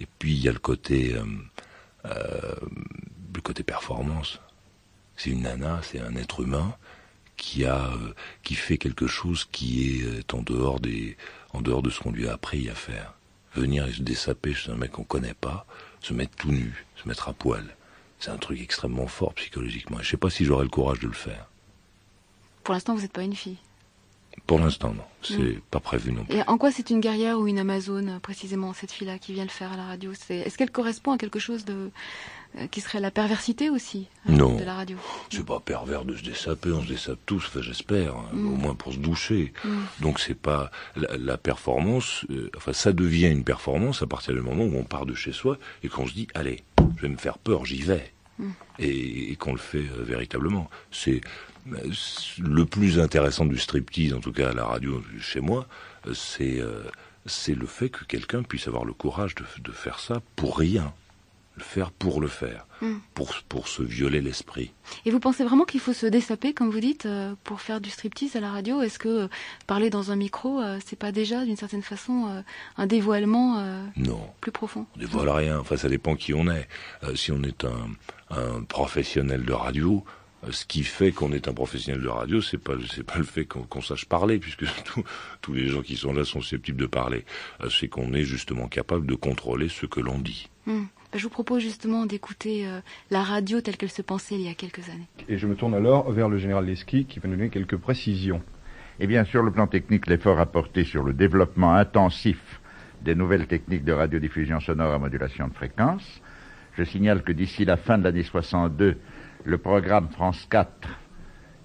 [0.00, 1.14] Et puis il y a le côté,
[2.04, 4.40] le côté performance.
[5.16, 6.76] C'est une nana, c'est un être humain
[7.36, 11.16] qui a, euh, qui fait quelque chose qui est euh, en dehors des,
[11.52, 13.14] en dehors de ce qu'on lui a appris à faire.
[13.54, 15.66] Venir et se dessaper chez un mec qu'on connaît pas,
[16.00, 17.64] se mettre tout nu, se mettre à poil.
[18.18, 19.98] C'est un truc extrêmement fort psychologiquement.
[20.00, 21.46] Je sais pas si j'aurai le courage de le faire.
[22.64, 23.58] Pour l'instant, vous n'êtes pas une fille.
[24.46, 25.02] Pour l'instant, non.
[25.22, 25.60] C'est Mm.
[25.70, 26.36] pas prévu non plus.
[26.36, 29.50] Et en quoi c'est une guerrière ou une Amazone, précisément, cette fille-là qui vient le
[29.50, 30.12] faire à la radio?
[30.12, 31.90] Est-ce qu'elle correspond à quelque chose de
[32.58, 34.56] euh, qui serait la perversité aussi euh, Non.
[34.56, 34.96] de la radio?
[35.30, 38.46] C'est pas pervers de se dessaper, on se dessape tous, enfin j'espère, hein, Mm.
[38.52, 39.52] au moins pour se doucher.
[39.64, 39.68] Mm.
[40.00, 44.40] Donc c'est pas la, la performance, euh, enfin ça devient une performance à partir du
[44.40, 46.62] moment où on part de chez soi et qu'on se dit allez,
[46.96, 48.50] je vais me faire peur, j'y vais, Mm.
[48.78, 50.68] et, et qu'on le fait euh, véritablement.
[50.92, 51.22] C'est
[52.38, 55.66] le plus intéressant du striptease, en tout cas à la radio chez moi,
[56.06, 56.82] euh, c'est euh,
[57.26, 60.92] c'est le fait que quelqu'un puisse avoir le courage de, de faire ça pour rien,
[61.56, 62.96] le faire pour le faire, Mm.
[63.14, 64.70] pour pour se violer l'esprit.
[65.06, 67.88] Et vous pensez vraiment qu'il faut se dessaper, comme vous dites, euh, pour faire du
[67.88, 68.82] striptease à la radio?
[68.82, 69.28] Est-ce que
[69.66, 72.44] parler dans un micro, c'est pas déjà, d'une certaine façon,
[72.76, 73.64] un dévoilement
[73.96, 74.20] Non.
[74.42, 74.84] plus profond?
[74.94, 75.58] On dévoile rien.
[75.58, 76.68] Enfin, ça dépend qui on est.
[77.02, 77.88] Euh, si on est un,
[78.30, 80.04] un professionnel de radio,
[80.50, 83.46] ce qui fait qu'on est un professionnel de radio, c'est pas c'est pas le fait
[83.46, 85.02] qu'on sache parler, puisque tous
[85.40, 87.24] tous les gens qui sont là sont susceptibles de parler.
[87.62, 90.48] Euh, c'est qu'on est justement capable de contrôler ce que l'on dit.
[90.66, 90.84] Hmm.
[91.12, 92.80] Ben, Je vous propose justement d'écouter euh,
[93.10, 95.08] la radio telle qu'elle se pensait il y a quelques années.
[95.28, 98.42] Et je me tourne alors vers le général Leski qui va nous donner quelques précisions.
[98.98, 102.60] Eh bien, sur le plan technique, l'effort a porté sur le développement intensif
[103.02, 106.22] des nouvelles techniques de radiodiffusion sonore à modulation de fréquence.
[106.76, 108.96] Je signale que d'ici la fin de l'année 62,
[109.46, 110.68] le programme France 4,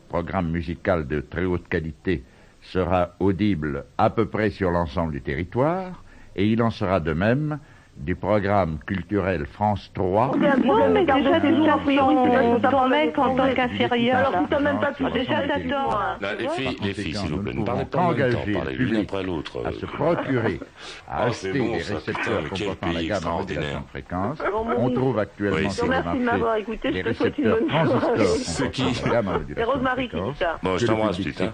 [0.07, 2.23] programme musical de très haute qualité,
[2.61, 6.03] sera audible à peu près sur l'ensemble du territoire,
[6.35, 7.57] et il en sera de même
[7.97, 10.31] du programme culturel France 3.
[10.39, 14.17] C'est un problème, mais déjà, tu ton, ton mec en tant qu'inférieur.
[14.17, 15.03] Alors, tu t'as même pas pu.
[15.11, 15.99] Déjà, t'attends.
[16.39, 18.95] Les filles, les filles, s'il vous plaît, ne parlez pas en même temps, parlez l'une
[18.97, 19.63] après l'autre.
[19.65, 20.59] à se procurer,
[21.07, 23.53] à acheter bon, des récepteurs comportant la pays gamme en de
[23.89, 24.37] fréquence.
[24.77, 26.91] On trouve actuellement Oui, sur le marché m'avoir écouté.
[26.91, 30.09] des Je te souhaite une récepteurs transistors C'est qui comportant la gamme en C'est Rosemary
[30.09, 30.57] qui dit ça.
[30.63, 31.53] Bon, je t'embrasse, petite,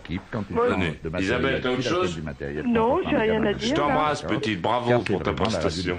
[1.19, 4.61] Isabelle, t'as autre chose du matériel Non, j'ai rien à dire, Je t'embrasse, petite.
[4.61, 5.97] Bravo pour ta prestation.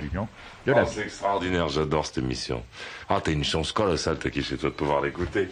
[0.67, 2.63] Oh, la c'est extraordinaire, j'adore cette émission.
[3.09, 5.49] Ah, t'as une chance colossale, t'as qui chez toi de pouvoir l'écouter.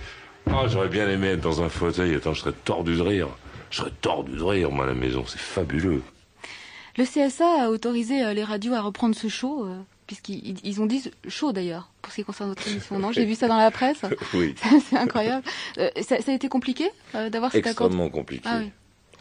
[0.50, 2.14] Ah, j'aurais bien aimé être dans un fauteuil.
[2.14, 3.28] Attends, je serais tordu de rire.
[3.70, 5.24] Je serais tordu de rire, moi, à la maison.
[5.26, 6.02] C'est fabuleux.
[6.98, 10.80] Le CSA a autorisé euh, les radios à reprendre ce show, euh, puisqu'ils ils- ils
[10.80, 12.98] ont dit show d'ailleurs, pour ce qui concerne votre émission.
[12.98, 14.00] Non, j'ai vu ça dans la presse.
[14.34, 14.54] Oui.
[14.88, 15.44] C'est incroyable.
[15.78, 17.86] Euh, ça, ça a été compliqué euh, d'avoir cet accord?
[17.88, 18.44] Extrêmement compliqué.
[18.46, 18.70] Ah oui.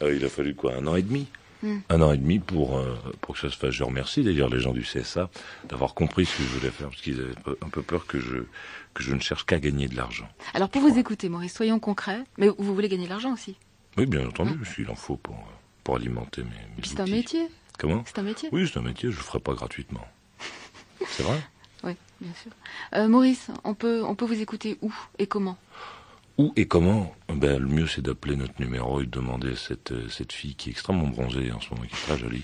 [0.03, 1.27] Euh, il a fallu quoi Un an et demi?
[1.63, 1.79] Hmm.
[1.89, 3.71] Un an et demi pour, euh, pour que ça se fasse.
[3.71, 5.29] Je remercie d'ailleurs les gens du CSA
[5.69, 8.37] d'avoir compris ce que je voulais faire, parce qu'ils avaient un peu peur que je,
[8.93, 10.27] que je ne cherche qu'à gagner de l'argent.
[10.53, 12.23] Alors pour vous écouter, Maurice, soyons concrets.
[12.37, 13.55] Mais vous voulez gagner de l'argent aussi.
[13.97, 15.37] Oui, bien entendu, s'il en faut pour,
[15.83, 17.47] pour alimenter mes, c'est un métier.
[17.79, 18.49] Comment C'est un métier.
[18.51, 20.05] Oui, c'est un métier, je ne le ferai pas gratuitement.
[21.07, 21.39] C'est vrai
[21.83, 22.51] Oui, bien sûr.
[22.93, 25.57] Euh, Maurice, on peut, on peut vous écouter où et comment?
[26.37, 29.91] Où et comment ben, Le mieux, c'est d'appeler notre numéro et de demander à cette,
[29.93, 32.43] euh, cette fille qui est extrêmement bronzée en ce moment, qui est très jolie,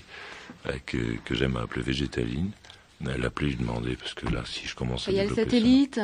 [0.66, 2.50] euh, que, que j'aime appeler végétaline.
[3.18, 5.34] L'appeler, lui demander, parce que là, si je commence à Il y a le ça-
[5.34, 6.00] satellite.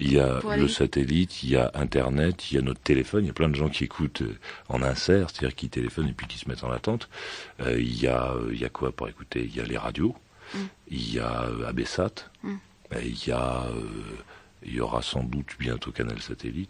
[0.00, 3.24] il y a le satellite, il y a Internet, il y a notre téléphone.
[3.24, 4.36] Il y a plein de gens qui écoutent euh,
[4.68, 7.08] en insert, c'est-à-dire qui téléphonent et puis qui se mettent en attente.
[7.60, 9.42] Euh, il, y a, euh, il y a quoi pour écouter?
[9.48, 10.14] Il y a les radios,
[10.54, 10.58] Mm.
[10.90, 12.10] il y a euh, Abessat,
[12.42, 12.56] Mm.
[13.02, 13.80] il y a, euh,
[14.62, 16.68] il y aura sans doute bientôt Canal Satellite.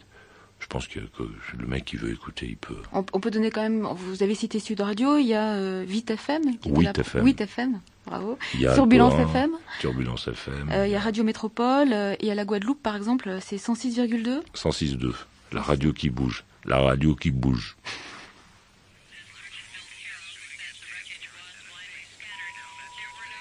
[0.63, 1.25] Je pense que, que
[1.59, 2.77] le mec qui veut écouter, il peut.
[2.93, 3.83] On, on peut donner quand même.
[3.97, 5.19] Vous avez cité Sud Radio.
[5.19, 6.43] Il y a euh, 8 FM.
[6.59, 7.25] qui était 8 là- FM.
[7.27, 7.81] 8 FM.
[8.07, 8.39] Bravo.
[8.55, 9.51] Il y a Turbulence FM.
[9.81, 10.71] Turbulence FM.
[10.71, 11.93] Euh, il y a Radio Métropole.
[11.93, 14.41] euh, et à la Guadeloupe, par exemple, c'est 106,2.
[14.55, 15.13] 106.2.
[15.53, 16.45] La radio qui bouge.
[16.65, 17.77] La radio qui bouge.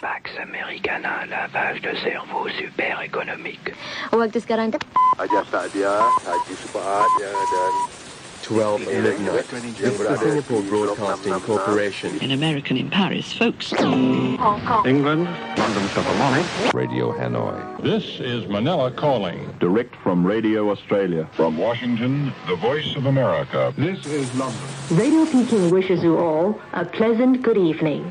[0.02, 3.72] Pax Americana, lavage de cerveau super économique.
[5.22, 5.94] Waktu sekarang kan Hajar Saadia,
[6.26, 7.74] Haji Supaat ya, dan
[8.42, 9.46] 12 midnight.
[9.78, 12.18] This is Singapore Broadcasting Corporation.
[12.26, 13.70] An American in Paris, folks.
[13.72, 16.74] England, London Philharmonic.
[16.74, 17.54] Radio Hanoi.
[17.86, 19.54] This is Manila calling.
[19.62, 21.30] Direct from Radio Australia.
[21.38, 23.74] From Washington, the voice of America.
[23.78, 24.58] This is London.
[24.90, 28.10] Radio Peking wishes you all a pleasant good evening.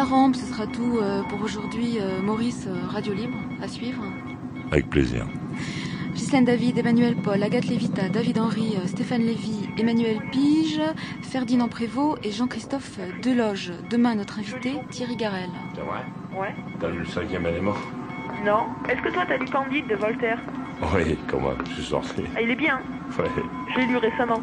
[0.00, 1.98] La rampe, ce sera tout euh, pour aujourd'hui.
[2.00, 4.02] Euh, Maurice, euh, Radio Libre, à suivre.
[4.72, 5.26] Avec plaisir.
[6.14, 10.80] Ghislaine David, Emmanuel Paul, Agathe Lévita, David Henry, Stéphane Lévy, Emmanuel Pige,
[11.20, 13.72] Ferdinand Prévost et Jean-Christophe Deloge.
[13.90, 15.50] Demain, notre invité, Thierry Garel.
[15.74, 16.00] C'est vrai?
[16.34, 16.54] Ouais.
[16.80, 17.74] T'as lu le cinquième élément?
[18.42, 18.68] Non.
[18.88, 20.38] Est-ce que toi, t'as lu Candide de Voltaire?
[20.94, 22.22] Oui, comment Je suis sorti.
[22.36, 22.80] ah, Il est bien.
[23.18, 23.26] Ouais.
[23.74, 24.40] Je l'ai lu récemment.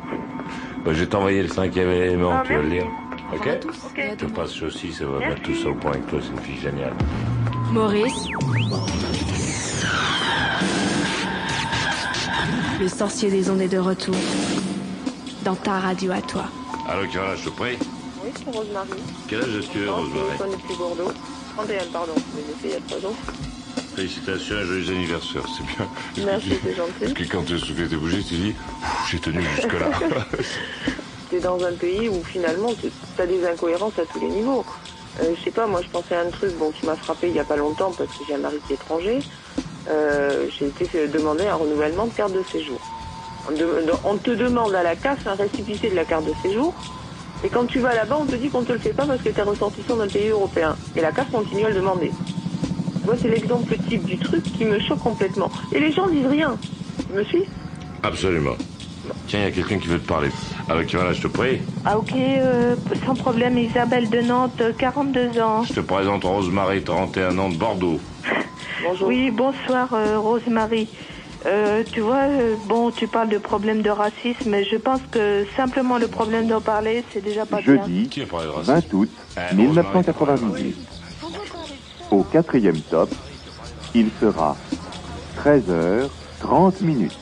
[0.86, 2.86] Bah, je vais t'envoyer le cinquième élément, Ah, tu vas le lire.
[3.34, 3.48] Ok
[3.86, 4.02] Ok.
[4.12, 6.40] Je te passe aussi, ça va mettre tout ça au point avec toi, c'est une
[6.40, 6.94] fille géniale.
[7.72, 8.28] Maurice.
[12.80, 14.16] Le sorcier des ondes est de retour.
[15.44, 16.46] Dans ta radio à toi.
[16.88, 17.78] Alors, âge je te prie
[18.24, 18.90] Oui, c'est Rosemary.
[19.28, 21.12] Quel âge est-ce que tu es, Rosemary téléphone depuis Bordeaux.
[21.58, 22.14] 31, pardon.
[22.36, 23.16] Mais j'ai fait il y a 3 ans.
[23.96, 25.88] Félicitations et joyeux anniversaire, c'est bien.
[26.26, 26.92] Merci, c'est gentil.
[27.00, 28.56] Parce que quand tu as soufflé tes bougies, tu dis,
[29.10, 29.90] j'ai tenu jusque-là.
[31.44, 32.74] Dans un pays où finalement
[33.16, 34.66] t'as des incohérences à tous les niveaux.
[35.22, 37.36] Euh, je sais pas, moi je pensais à un truc bon, qui m'a frappé il
[37.36, 39.20] y a pas longtemps parce que j'ai un mari qui est étranger.
[39.90, 42.80] Euh, j'ai été demander un renouvellement de carte de séjour.
[43.48, 46.74] On, de- on te demande à la CAF un récipicé de la carte de séjour.
[47.44, 49.30] Et quand tu vas là-bas, on te dit qu'on te le fait pas parce que
[49.30, 50.76] tu es ressortissant d'un pays européen.
[50.96, 52.12] Et la CAF continue à le demander.
[53.06, 55.50] Moi, c'est l'exemple type du truc qui me choque complètement.
[55.72, 56.58] Et les gens disent rien.
[57.08, 57.44] Tu me suis
[58.04, 58.56] Absolument.
[59.28, 60.30] Tiens, il y a quelqu'un qui veut te parler.
[60.70, 65.40] Alors, quel âge je te prie Ah ok, euh, sans problème, Isabelle de Nantes, 42
[65.40, 65.64] ans.
[65.64, 68.00] Je te présente Rosemary, 31 ans, de Bordeaux.
[69.02, 70.88] Oui, bonsoir euh, Rosemary.
[71.46, 75.46] Euh, tu vois, euh, bon, tu parles de problème de racisme, mais je pense que
[75.58, 77.78] simplement le problème d'en parler, c'est déjà pas bien.
[77.84, 80.78] Jeudi, racisme 20 août Eh, 1998.
[82.12, 83.10] Au quatrième top,
[83.96, 84.56] il sera
[85.44, 87.18] 13h30 minutes.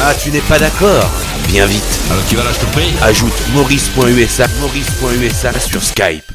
[0.00, 1.10] Ah, tu n'es pas d'accord
[1.48, 1.82] Bien vite.
[2.10, 6.30] Alors tu vas là, je te prie Ajoute maurice.usa maurice.usa sur Skype.